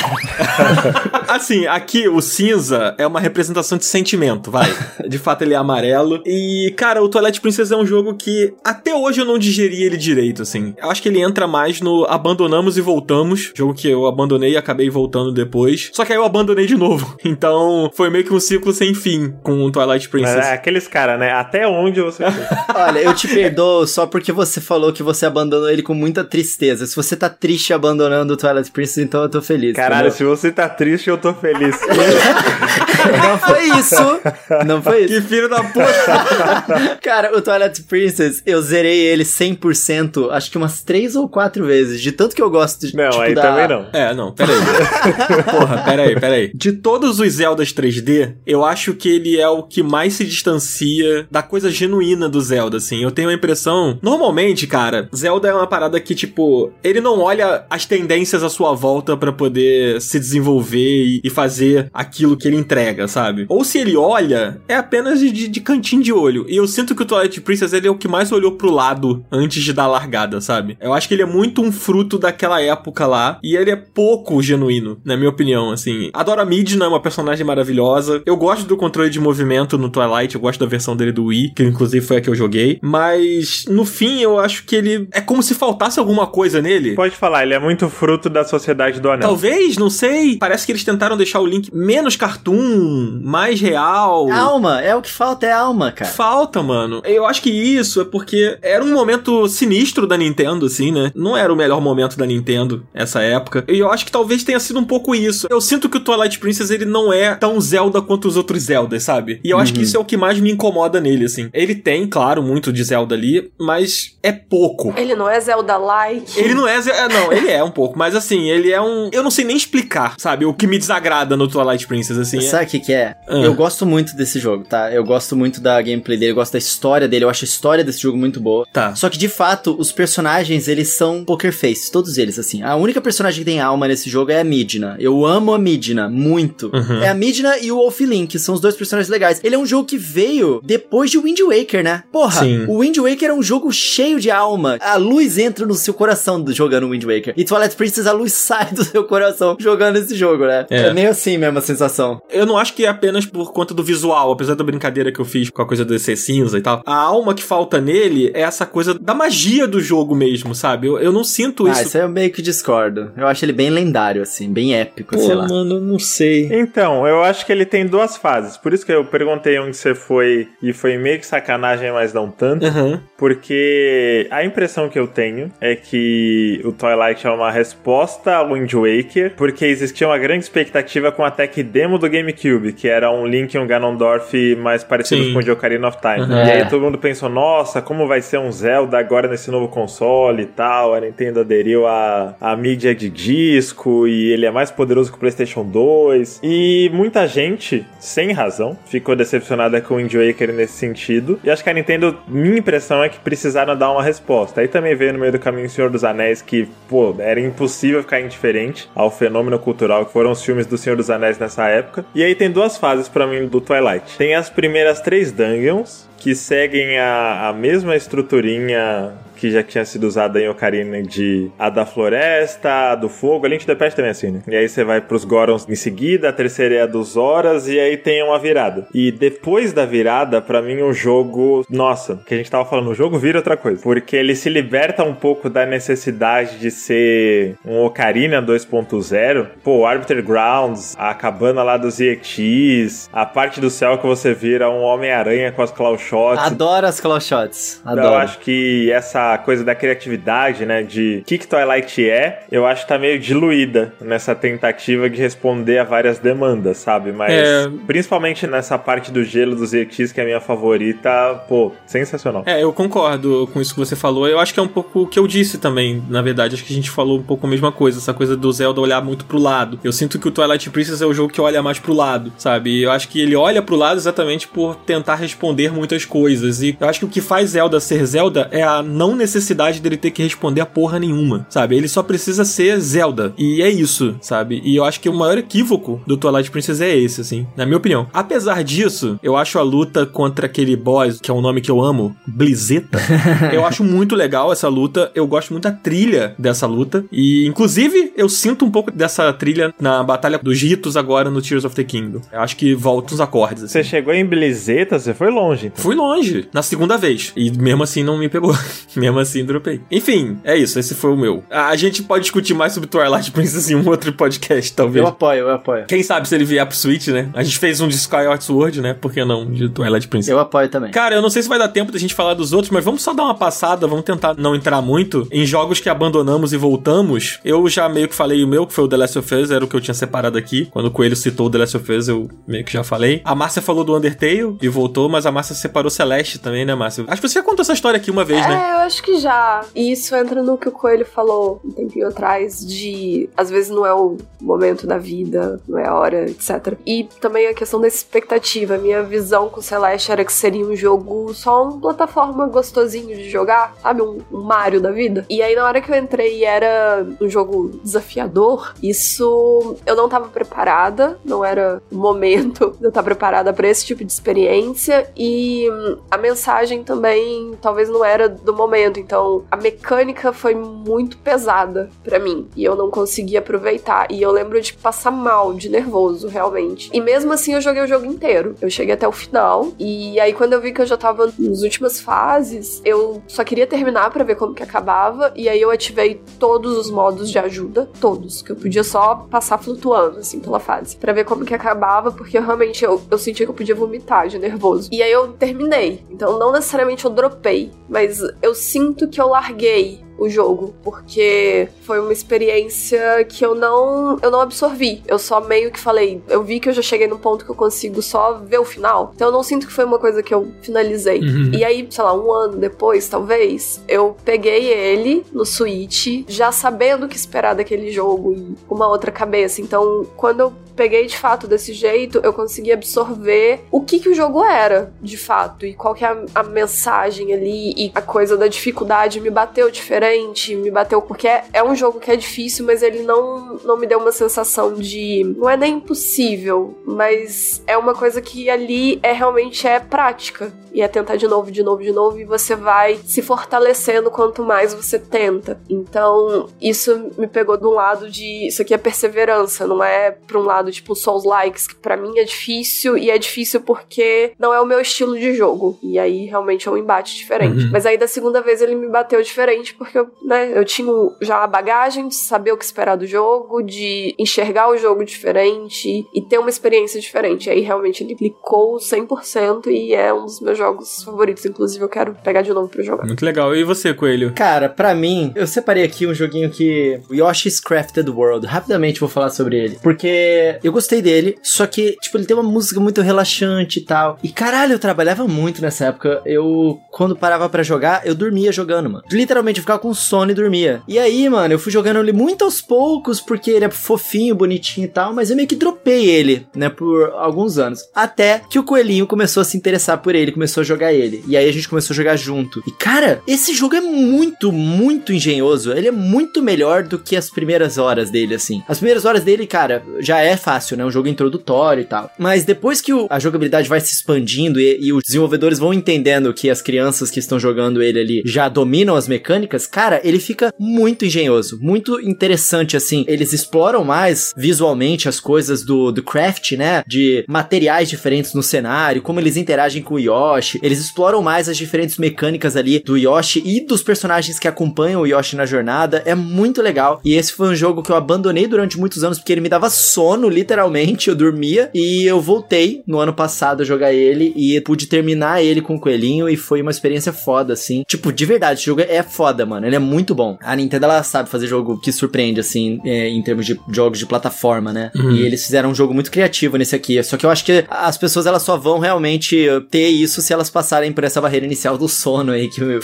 [1.28, 4.70] Assim, aqui o cinza é uma representação de sentimento, vai.
[5.08, 6.22] De fato ele é amarelo.
[6.26, 9.98] E, cara, o Twilight Princess é um jogo que até hoje eu não digeri ele
[9.98, 10.74] direito, assim.
[10.82, 13.52] Eu acho que ele entra mais no abandonamos e voltamos.
[13.56, 15.90] Jogo que eu abandonei e acabei voltando depois.
[15.94, 17.18] Só que aí eu abandonei de novo.
[17.30, 20.46] Então foi meio que um ciclo sem fim com o Twilight mas Princess.
[20.48, 21.32] é aqueles caras, né?
[21.32, 22.46] Até onde você foi?
[22.76, 26.88] Olha, eu te perdoo só porque você falou que você abandonou ele com muita tristeza.
[26.88, 29.76] Se você tá triste abandonando o Twilight Princess, então eu tô feliz.
[29.76, 30.18] Caralho, entendeu?
[30.18, 31.76] se você tá triste, eu tô feliz.
[33.24, 34.66] Não foi isso.
[34.66, 35.14] Não foi isso.
[35.14, 36.98] Que filho da puta!
[37.02, 42.02] Cara, o Twilight Princess, eu zerei ele 100%, acho que umas três ou quatro vezes,
[42.02, 43.42] de tanto que eu gosto de, Não, tipo, aí da...
[43.42, 43.88] também não.
[43.94, 44.56] É, não, peraí.
[45.52, 46.52] Porra, peraí, peraí.
[46.54, 51.28] De todos os Zeldas 3D, eu acho que ele é o que mais se distancia
[51.30, 53.02] da coisa genuína do Zelda, assim.
[53.04, 53.98] Eu tenho a impressão.
[54.02, 58.74] Normalmente, cara, Zelda é uma parada que, tipo, ele não olha as tendências à sua
[58.74, 63.46] volta pra poder se desenvolver e, fazer aquilo que ele entrega, sabe?
[63.48, 66.46] Ou se ele olha, é apenas de, de- de cantinho de olho.
[66.50, 69.26] E eu sinto que o Twilight Princess ele é o que mais olhou pro lado
[69.32, 70.78] antes de dar a largada, sabe?
[70.80, 73.40] Eu acho que ele é muito um fruto daquela época lá.
[73.42, 76.12] E ele é pouco genuíno, na minha opinião, assim.
[76.14, 78.22] Adoro a Midna, é uma personagem maravilhosa.
[78.26, 81.54] Eu gosto do controle de movimento no Twilight, eu gosto da versão dele do Wii,
[81.56, 82.80] que inclusive foi a que eu joguei.
[82.82, 86.96] Mas, no fim, eu acho que ele é como se faltasse alguma coisa nele.
[86.96, 89.28] Pode falar, ele é muito fruto da sociedade do anel.
[89.28, 90.38] Talvez, não sei.
[90.38, 94.32] Parece que eles tentaram deixar o Link menos cartoon, mais real.
[94.32, 96.12] Alma, é o que falta, é alma, cara.
[96.12, 97.02] Falta, mano.
[97.06, 101.12] Eu acho que isso é porque era um momento sinistro da Nintendo, assim, né?
[101.16, 103.64] Não era o melhor momento da Nintendo essa época.
[103.68, 105.48] E eu acho que talvez tenha sido um pouco isso.
[105.50, 109.04] Eu sinto que o Twilight Princess ele não é tão Zelda quanto os outros Zeldas,
[109.04, 109.40] sabe?
[109.44, 111.50] E eu acho que isso é o que mais me incomoda nele, assim.
[111.54, 114.94] Ele tem, claro, muito de Zelda ali, mas é pouco.
[114.98, 116.40] Ele não é Zelda-like.
[116.40, 119.10] Ele não é, Ze- é, não, ele é um pouco, mas assim, ele é um,
[119.12, 122.38] eu não sei nem explicar, sabe, o que me desagrada no Twilight Princess assim.
[122.38, 123.16] é- Sabe o que que é?
[123.28, 123.38] Ah.
[123.38, 124.92] Eu gosto muito desse jogo, tá?
[124.92, 127.84] Eu gosto muito da gameplay dele, eu gosto da história dele, eu acho a história
[127.84, 128.66] desse jogo muito boa.
[128.72, 128.96] Tá.
[128.96, 132.62] Só que, de fato, os personagens, eles são poker face, todos eles, assim.
[132.64, 134.96] A única personagem que tem alma nesse jogo é a Midna.
[135.00, 136.72] Eu amo a Midna, muito.
[136.74, 137.02] Uhum.
[137.02, 139.40] É a Midna e o Wolf Link, são os dois personagens legais.
[139.44, 142.04] Ele é um jogo que veio depois de Wind Waker, né?
[142.12, 142.66] Porra, Sim.
[142.68, 144.78] o Wind Waker é um jogo cheio de alma.
[144.82, 147.34] A luz entra no seu coração do- jogando Wind Waker.
[147.38, 150.66] E Twilight Princess, a luz sai do seu coração jogando esse jogo, né?
[150.70, 150.80] É.
[150.88, 152.22] É, meio assim mesmo a sensação.
[152.30, 155.50] Eu não acho que apenas por conta do visual, apesar da brincadeira que eu fiz
[155.50, 156.82] com a coisa de ser cinza e tal.
[156.86, 160.88] A alma que falta nele é essa coisa da magia do jogo mesmo, sabe?
[160.88, 161.82] Eu, eu não sinto Ah, isso.
[161.84, 163.12] isso aí eu meio que discordo.
[163.18, 165.48] Eu acho ele bem lendário, assim, bem épico, Pô, sei lá.
[165.48, 166.50] mano, eu não sei.
[166.52, 168.58] Então, eu acho que ele tem duas fases.
[168.58, 172.30] Por isso que eu perguntei onde você foi e foi meio que sacanagem, mas não
[172.30, 172.66] tanto.
[172.66, 173.02] Aham.
[173.18, 178.72] Porque a impressão que eu tenho é que o Twilight é uma resposta ao Wind
[178.74, 183.26] Waker, porque existia uma grande expectativa com a tech demo do GameCube, que era um
[183.26, 185.34] Link e um Ganondorf mais parecidos Sim.
[185.34, 186.22] com o de Ocarina of Time.
[186.22, 186.38] Uhum.
[186.46, 186.66] E aí É.
[186.66, 190.94] todo mundo pensou, nossa, como vai ser um Zelda agora nesse novo console e tal.
[190.94, 195.20] A Nintendo aderiu à, à mídia de disco e ele é mais poderoso que o
[195.20, 196.40] PlayStation 2.
[196.44, 201.40] E muita gente, sem razão, ficou decepcionada com o Wind Waker nesse sentido.
[201.44, 204.62] E acho que a Nintendo, minha impressão é que precisaram dar uma resposta.
[204.62, 208.02] Aí também veio no meio do caminho o Senhor dos Anéis, que, pô, era impossível
[208.02, 212.06] ficar indiferente ao fenômeno cultural que foram os filmes do Senhor dos Anéis nessa época.
[212.14, 214.18] E aí tem duas fases pra mim do Twilight.
[214.18, 220.04] Tem as primeiras três dungeons, que seguem a, a mesma estruturinha que já tinha sido
[220.06, 223.96] usada em Ocarina de a da floresta, a do fogo, a Link to the Past
[223.96, 224.42] também é assim, né?
[224.48, 227.80] E aí você vai pros Gorons em seguida, a terceira é a dos Horas, e
[227.80, 228.88] aí tem uma virada.
[228.94, 232.96] E depois da virada, pra mim o jogo, nossa, que a gente tava falando, o
[232.96, 233.82] jogo vira outra coisa.
[233.82, 239.48] Porque ele se liberta um pouco da necessidade de ser um Ocarina 2.0.
[239.64, 244.70] Pô, Arbiter Grounds, a cabana lá dos Yetis, a parte do céu que você vira
[244.70, 246.44] um Homem-Aranha com as claw shots.
[246.44, 247.82] Adoro as claw shots.
[247.86, 248.16] Eu Adoro.
[248.16, 252.84] acho que essa coisa da criatividade, né, de o que, que Twilight é, eu acho
[252.84, 257.12] que tá meio diluída nessa tentativa de responder a várias demandas, sabe?
[257.12, 257.70] Mas É.
[257.88, 261.10] principalmente nessa parte do gelo dos Yetis, que é a minha favorita,
[261.48, 262.44] pô, sensacional.
[262.46, 264.28] É, eu concordo com isso que você falou.
[264.28, 266.56] Eu acho que é um pouco o que eu disse também, na verdade.
[266.56, 268.00] Acho que a gente falou um pouco a mesma coisa.
[268.00, 269.80] Essa coisa do Zelda olhar muito pro lado.
[269.84, 272.70] Eu sinto que o Twilight Princess é o jogo que olha mais pro lado, sabe?
[272.72, 276.62] E eu acho que ele olha pro lado exatamente por tentar responder muitas coisas.
[276.62, 279.98] E eu acho que o que faz Zelda ser Zelda é a não necessidade dele
[279.98, 281.76] ter que responder a porra nenhuma, sabe?
[281.76, 283.34] Ele só precisa ser Zelda.
[283.38, 284.62] E é isso, sabe?
[284.64, 287.78] E eu acho que o maior equívoco do Twilight Princess é esse, assim, na minha
[287.78, 288.08] opinião.
[288.14, 291.82] Apesar disso, eu acho a luta contra aquele boss, que é um nome que eu
[291.82, 293.00] amo, Blizeta,
[293.54, 295.12] eu acho muito legal essa luta.
[295.14, 297.06] Eu gosto muito da trilha dessa luta.
[297.12, 301.66] E, inclusive, eu sinto um pouco dessa trilha na Batalha dos Ritos agora no Tears
[301.66, 302.22] of the Kingdom.
[302.32, 303.74] Eu acho que volta os acordes, assim.
[303.74, 305.84] Você chegou em Blizeta, você foi longe, então.
[305.84, 307.34] Fui longe, na segunda vez.
[307.36, 308.56] E mesmo assim não me pegou.
[309.10, 309.82] mesmo assim dropei.
[309.92, 310.80] Enfim, é isso.
[310.80, 311.44] Esse foi o meu.
[311.50, 315.04] A gente pode discutir mais sobre Twilight Princess em um outro podcast, talvez.
[315.04, 315.86] Eu apoio, eu apoio.
[315.88, 317.30] Quem sabe se ele vier pro Switch, né?
[317.34, 318.94] A gente fez um de Skyward Sword, né?
[318.94, 319.46] Por que não?
[319.46, 320.30] De Twilight Princess.
[320.30, 320.92] Eu apoio também.
[320.92, 323.02] Cara, eu não sei se vai dar tempo da gente falar dos outros, mas vamos
[323.02, 327.40] só dar uma passada, vamos tentar não entrar muito em jogos que abandonamos e voltamos.
[327.44, 329.64] Eu já meio que falei o meu, que foi o The Last of Us, era
[329.64, 330.68] o que eu tinha separado aqui.
[330.72, 333.22] Quando o Coelho citou o The Last of Us, eu meio que já falei.
[333.24, 337.06] A Márcia falou do Undertale e voltou, mas a Márcia separou Celeste também, né, Márcia?
[337.08, 338.54] Acho que você já contou essa história aqui uma vez, né?
[338.54, 339.66] É, eu acho que já.
[339.76, 343.86] E isso entra no que o Coelho falou um tempinho atrás, de às vezes não
[343.86, 346.78] é o momento da vida, não é a hora, etc.
[346.86, 348.78] E também a questão da expectativa.
[348.78, 353.76] Minha visão com Celeste era que seria um jogo só uma plataforma gostosinho de jogar,
[353.82, 354.02] sabe?
[354.02, 355.26] Um, um Mario da vida.
[355.30, 360.28] E aí na hora que eu entrei era um jogo desafiador, isso eu não tava
[360.28, 365.70] preparada, não era o momento de eu estar preparada para esse tipo de experiência e
[365.70, 371.90] hum, a mensagem também talvez não era do momento, então a mecânica foi muito pesada
[372.04, 376.28] pra mim e eu não conseguia aproveitar e eu lembro de passar mal, de nervoso
[376.28, 376.90] realmente.
[376.94, 378.56] E mesmo assim eu joguei o jogo inteiro.
[378.62, 381.62] Eu cheguei até o final e aí quando eu vi que eu já tava nas
[381.62, 386.22] últimas fases, eu só queria terminar pra ver como que acabava e aí eu ativei
[386.40, 390.96] todos os modos de ajuda, todos, que eu podia só passar flutuando assim pela fase,
[390.98, 394.38] Pra ver como que acabava, porque realmente eu, eu sentia que eu podia vomitar de
[394.40, 394.90] nervoso.
[394.92, 396.04] E aí eu terminei.
[396.10, 402.00] Então não necessariamente eu dropei, mas eu sinto que eu larguei o jogo, porque foi
[402.00, 405.02] uma experiência que eu não eu não absorvi.
[405.08, 407.56] Eu só meio que falei, eu vi que eu já cheguei no ponto que eu
[407.56, 409.14] consigo só ver o final.
[409.16, 411.20] Então eu não sinto que foi uma coisa que eu finalizei.
[411.22, 411.52] Uhum.
[411.54, 417.06] E aí, sei lá, um ano depois, talvez, eu peguei ele no Switch, já sabendo
[417.06, 419.62] o que esperar daquele jogo e uma outra cabeça.
[419.62, 424.16] Então, quando eu peguei de fato desse jeito, eu consegui absorver o que, que o
[424.16, 428.38] jogo era, de fato, e qual que é a, a mensagem ali, e a coisa
[428.38, 432.66] da dificuldade me bateu diferente, me bateu porque é, é um jogo que é difícil,
[432.66, 435.36] mas ele não, não me deu uma sensação de.
[435.38, 440.50] Não é nem impossível, mas é uma coisa que ali é realmente é prática.
[440.72, 444.44] E é tentar de novo, de novo, de novo, e você vai se fortalecendo quanto
[444.44, 445.60] mais você tenta.
[445.70, 448.48] Então, isso me pegou de um lado de.
[448.48, 451.98] Isso aqui é perseverança, não é pra um lado mencionado, tipo Souls Likes, que pra
[451.98, 455.78] mim é difícil, e é difícil porque não é o meu estilo de jogo.
[455.82, 457.66] E aí realmente é um embate diferente.
[457.66, 457.72] Uhum.
[457.72, 460.90] Mas aí da segunda vez ele me bateu diferente, porque eu, né, eu tinha
[461.22, 466.06] já a bagagem de saber o que esperar do jogo, de enxergar o jogo diferente
[466.14, 467.48] e ter uma experiência diferente.
[467.48, 471.46] E aí realmente ele clicou 100% e é um dos meus jogos favoritos.
[471.46, 473.06] Inclusive, eu quero pegar de novo pra jogar.
[473.06, 473.56] Muito legal.
[473.56, 474.34] E você, Coelho?
[474.34, 477.00] Cara, pra mim, eu separei aqui um joguinho que.
[477.10, 478.46] o Yoshi's Crafted World.
[478.46, 479.80] Rapidamente vou falar sobre ele.
[479.82, 484.18] Porque eu gostei dele, só que, tipo, ele tem uma música muito relaxante e tal.
[484.24, 486.22] E caralho, eu trabalhava muito nessa época.
[486.26, 489.04] Eu, quando parava pra jogar, eu dormia jogando, mano.
[489.12, 490.82] Literalmente, eu ficava com sono e dormia.
[490.88, 494.86] E aí, mano, eu fui jogando ele muito aos poucos, porque ele é fofinho, bonitinho
[494.86, 497.82] e tal, mas eu meio que dropei ele, né, por alguns anos.
[497.94, 501.24] Até que o coelhinho começou a se interessar por ele, começou a jogar ele.
[501.28, 502.62] E aí a gente começou a jogar junto.
[502.68, 505.72] E cara, esse jogo é muito, muito engenhoso.
[505.72, 508.64] Ele é muito melhor do que as primeiras horas dele, assim.
[508.68, 510.84] As primeiras horas dele, cara, já é fácil, né?
[510.86, 512.10] Um jogo introdutório e tal.
[512.18, 516.34] Mas depois que o- a jogabilidade vai se expandindo e, e os desenvolvedores vão entendendo
[516.34, 520.52] que as crianças que estão jogando ele ali já dominam as mecânicas, cara, ele fica
[520.58, 523.06] muito engenhoso, muito interessante, assim.
[523.08, 526.84] Eles exploram mais visualmente as coisas do, do craft, né?
[526.88, 530.60] De materiais diferentes no cenário, como eles interagem com o Yoshi.
[530.64, 535.06] Eles exploram mais as diferentes mecânicas ali do Yoshi e dos personagens que acompanham o
[535.08, 536.02] Yoshi na jornada.
[536.06, 537.00] É muito legal.
[537.06, 539.70] E esse foi um jogo que eu abandonei durante muitos anos porque ele me dava
[539.70, 541.10] sono, literalmente.
[541.10, 541.70] Eu dormia.
[541.74, 545.80] E eu voltei no ano passado a jogar ele e pude terminar ele com o
[545.80, 546.30] coelhinho.
[546.30, 547.84] E foi uma experiência foda, assim.
[547.88, 549.66] Tipo, de verdade, esse jogo é foda, mano.
[549.66, 550.38] Ele é muito bom.
[550.42, 554.06] A Nintendo, ela sabe fazer jogo que surpreende, assim, é, em termos de jogos de
[554.06, 554.92] plataforma, né?
[554.96, 557.02] E eles fizeram um jogo muito criativo nesse aqui.
[557.04, 560.50] Só que eu acho que as pessoas, elas só vão realmente ter isso se elas
[560.50, 562.80] passarem por essa barreira inicial do sono aí que o,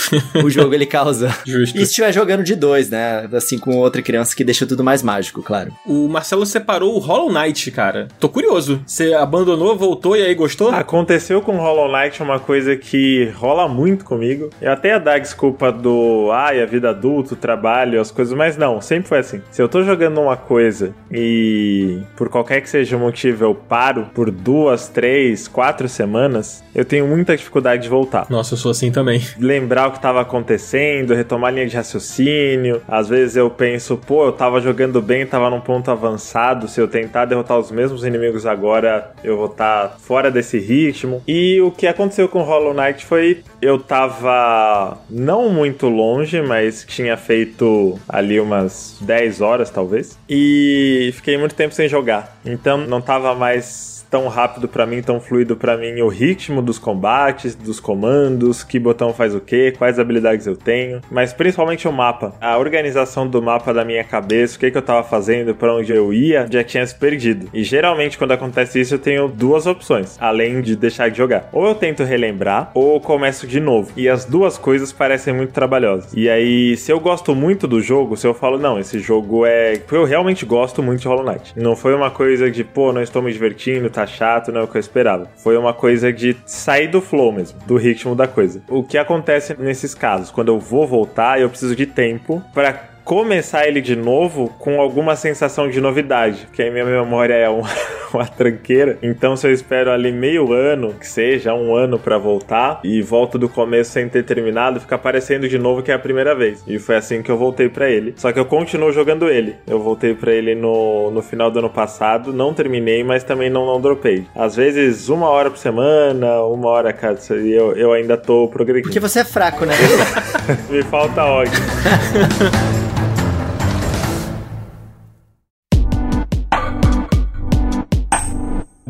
[0.46, 1.36] o jogo ele causa.
[1.46, 1.78] Justo.
[1.78, 3.28] E se estiver jogando de dois, né?
[3.34, 5.74] Assim, com outra criança que deixa tudo mais mágico, claro.
[5.86, 8.08] O Marcelo separou o Hollow Knight, cara.
[8.20, 8.82] Tô curioso.
[8.86, 10.70] Você abandonou, voltou e aí gostou?
[10.70, 14.50] Aconteceu com Hollow Knight uma coisa que rola muito comigo.
[14.62, 18.58] Eu até ia dar desculpa do ai, a vida adulta, o trabalho, as coisas, mas
[18.58, 19.42] não, sempre foi assim.
[19.52, 24.08] Se eu tô jogando uma coisa e por qualquer que seja o motivo eu paro
[24.14, 28.28] por duas, três, quatro semanas, eu tenho muita dificuldade de voltar.
[28.30, 29.22] Nossa, eu sou assim também.
[29.40, 32.82] lembrar o que estava acontecendo, retomar a linha de raciocínio.
[32.88, 36.68] Às vezes eu penso, pô, eu tava jogando bem, tava num ponto avançado.
[36.68, 41.22] Se eu tentar derrotar os mesmos inimigos agora, eu vou estar fora desse ritmo.
[41.28, 47.18] E o que aconteceu com Hollow Knight foi eu tava não muito longe, mas tinha
[47.18, 50.18] feito ali umas 10 horas talvez.
[50.30, 52.38] E fiquei muito tempo sem jogar.
[52.46, 56.80] Então não tava mais tão rápido pra mim, tão fluido pra mim o ritmo dos
[56.80, 61.92] combates, dos comandos, que botão faz o que, quais habilidades eu tenho, mas principalmente o
[61.92, 65.74] mapa, a organização do mapa da minha cabeça, o que, que eu tava fazendo, pra
[65.74, 67.50] onde eu ia, já tinha se perdido.
[67.54, 71.50] E geralmente quando acontece isso eu tenho duas opções, além de deixar de jogar.
[71.52, 73.92] Ou eu tento relembrar, ou começo de novo.
[73.96, 76.14] E as duas coisas parecem muito trabalhosas.
[76.14, 79.80] E aí, se eu gosto muito do jogo, se eu falo, não, esse jogo é.
[79.92, 81.54] Eu realmente gosto muito de Hollow Knight.
[81.56, 84.68] Não foi uma coisa de, pô, não estou me divertindo, tá chato, não é o
[84.68, 85.28] que eu esperava.
[85.38, 88.62] Foi uma coisa de sair do flow mesmo, do ritmo da coisa.
[88.70, 90.32] O que acontece nesses casos?
[90.32, 95.16] Quando eu vou voltar, eu preciso de tempo pra começar ele de novo com alguma
[95.16, 97.62] sensação de novidade, porque aí minha memória é um-
[98.12, 98.98] uma tranqueira.
[99.04, 103.38] Então, se eu espero ali meio ano, que seja um ano pra voltar, e volto
[103.38, 106.64] do começo sem ter terminado, fica parecendo de novo que é a primeira vez.
[106.68, 108.14] E foi assim que eu voltei pra ele.
[108.18, 109.56] Só que eu continuo jogando ele.
[109.68, 113.66] Eu voltei pra ele no, no final do ano passado, não terminei, mas também não,
[113.68, 114.26] não dropei.
[114.36, 117.20] Às vezes, uma hora por semana, uma hora cada.
[117.36, 118.88] E eu, eu ainda tô progredindo.
[118.88, 119.76] Porque você é fraco, né?
[120.72, 121.54] Me falta ódio.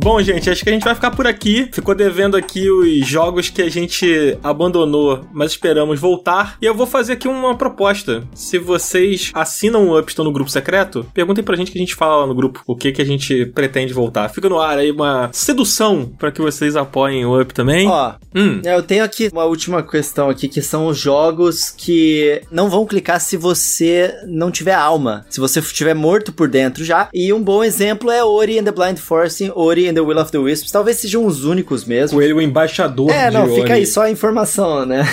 [0.05, 1.67] Bom, gente, acho que a gente vai ficar por aqui.
[1.71, 6.57] Ficou devendo aqui os jogos que a gente abandonou, mas esperamos voltar.
[6.61, 8.23] E eu vou fazer aqui uma proposta.
[8.35, 11.95] Se vocês assinam o Up, estão no grupo secreto, perguntem pra gente que a gente
[11.95, 14.29] fala lá no grupo o que, que a gente pretende voltar.
[14.29, 17.87] Fica no ar aí uma sedução pra que vocês apoiem o Up também.
[17.87, 22.69] Ó, Hum, eu tenho aqui uma última questão aqui, que são os jogos que não
[22.69, 27.07] vão clicar se você não tiver alma, se você estiver morto por dentro já.
[27.13, 30.37] E um bom exemplo é Ori and the Blind Forest, Ori The Will of the
[30.37, 30.71] Wisps.
[30.71, 32.17] Talvez sejam os únicos mesmo.
[32.17, 33.71] Coelho, o embaixador É, de não, fica Oni.
[33.73, 35.03] aí só a informação, né?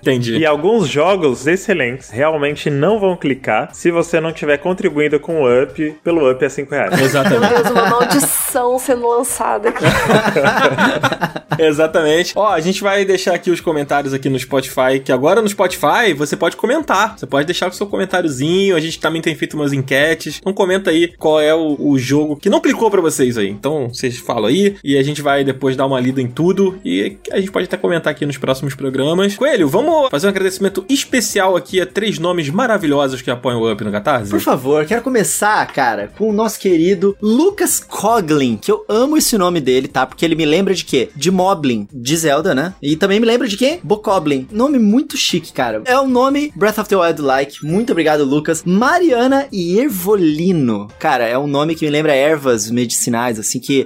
[0.00, 0.36] Entendi.
[0.36, 5.62] E alguns jogos excelentes realmente não vão clicar se você não tiver contribuindo com o
[5.62, 6.90] Up pelo Up a 5 reais.
[6.96, 7.54] Meu Exatamente.
[7.54, 9.84] Deus, uma maldição sendo lançada aqui.
[11.58, 12.32] Exatamente.
[12.36, 16.12] Ó, a gente vai deixar aqui os comentários aqui no Spotify, que agora no Spotify
[16.16, 17.18] você pode comentar.
[17.18, 18.76] Você pode deixar o seu comentáriozinho.
[18.76, 20.38] A gente também tem feito umas enquetes.
[20.40, 23.48] Então comenta aí qual é o, o jogo que não clicou pra vocês aí.
[23.48, 27.18] Então vocês falam aí e a gente vai depois dar uma lida em tudo e
[27.30, 29.36] a gente pode até comentar aqui nos próximos programas.
[29.36, 33.84] Coelho, vamos fazer um agradecimento especial aqui a três nomes maravilhosos que apoiam o Up
[33.84, 34.30] no Catarse?
[34.30, 39.36] Por favor, quero começar, cara, com o nosso querido Lucas Coglin, que eu amo esse
[39.36, 40.06] nome dele, tá?
[40.06, 41.10] Porque ele me lembra de quê?
[41.14, 42.74] De Moblin, de Zelda, né?
[42.80, 43.80] E também me lembra de quê?
[43.82, 44.48] Bokoblin.
[44.50, 45.82] Nome muito chique, cara.
[45.84, 47.64] É o nome Breath of the Wild-like.
[47.64, 48.62] Muito obrigado, Lucas.
[48.64, 50.88] Mariana Ervolino.
[50.98, 53.84] Cara, é um nome que me lembra ervas medicinais, assim, que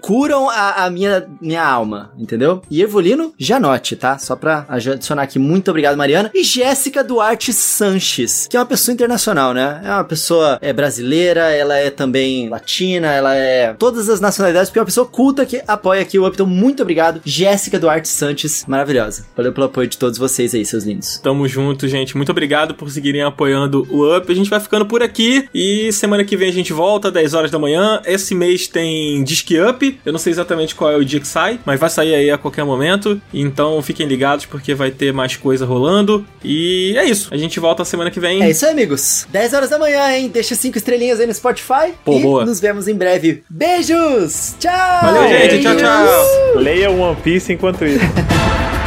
[0.51, 2.63] a, a minha, minha alma, entendeu?
[2.71, 4.19] E Ervolino, Janote, tá?
[4.19, 5.39] Só pra adicionar aqui.
[5.39, 6.31] Muito obrigado, Mariana.
[6.35, 9.81] E Jéssica Duarte Sanches, que é uma pessoa internacional, né?
[9.85, 14.79] É uma pessoa é, brasileira, ela é também latina, ela é todas as nacionalidades, porque
[14.79, 16.35] é uma pessoa culta que apoia aqui o Up.
[16.35, 19.27] Então, muito obrigado, Jéssica Duarte Sanches, maravilhosa.
[19.37, 21.19] Valeu pelo apoio de todos vocês aí, seus lindos.
[21.19, 22.17] Tamo junto, gente.
[22.17, 24.31] Muito obrigado por seguirem apoiando o Up.
[24.31, 27.51] A gente vai ficando por aqui e semana que vem a gente volta, 10 horas
[27.51, 28.01] da manhã.
[28.05, 30.01] Esse mês tem Disque Up.
[30.05, 32.39] Eu não sei exatamente qual é o dia que sai, mas vai sair aí a
[32.39, 33.21] qualquer momento.
[33.33, 36.27] Então fiquem ligados porque vai ter mais coisa rolando.
[36.43, 37.29] E é isso.
[37.31, 38.43] A gente volta semana que vem.
[38.43, 39.27] É isso aí, amigos.
[39.31, 40.29] 10 horas da manhã, hein?
[40.29, 41.95] Deixa cinco estrelinhas aí no Spotify.
[42.05, 42.45] Pô, e boa.
[42.45, 43.45] nos vemos em breve.
[43.49, 44.57] Beijos!
[44.59, 45.01] Tchau!
[45.03, 45.63] Valeu, gente.
[45.63, 46.59] Tchau, tchau.
[46.61, 48.05] Leia One Piece enquanto isso.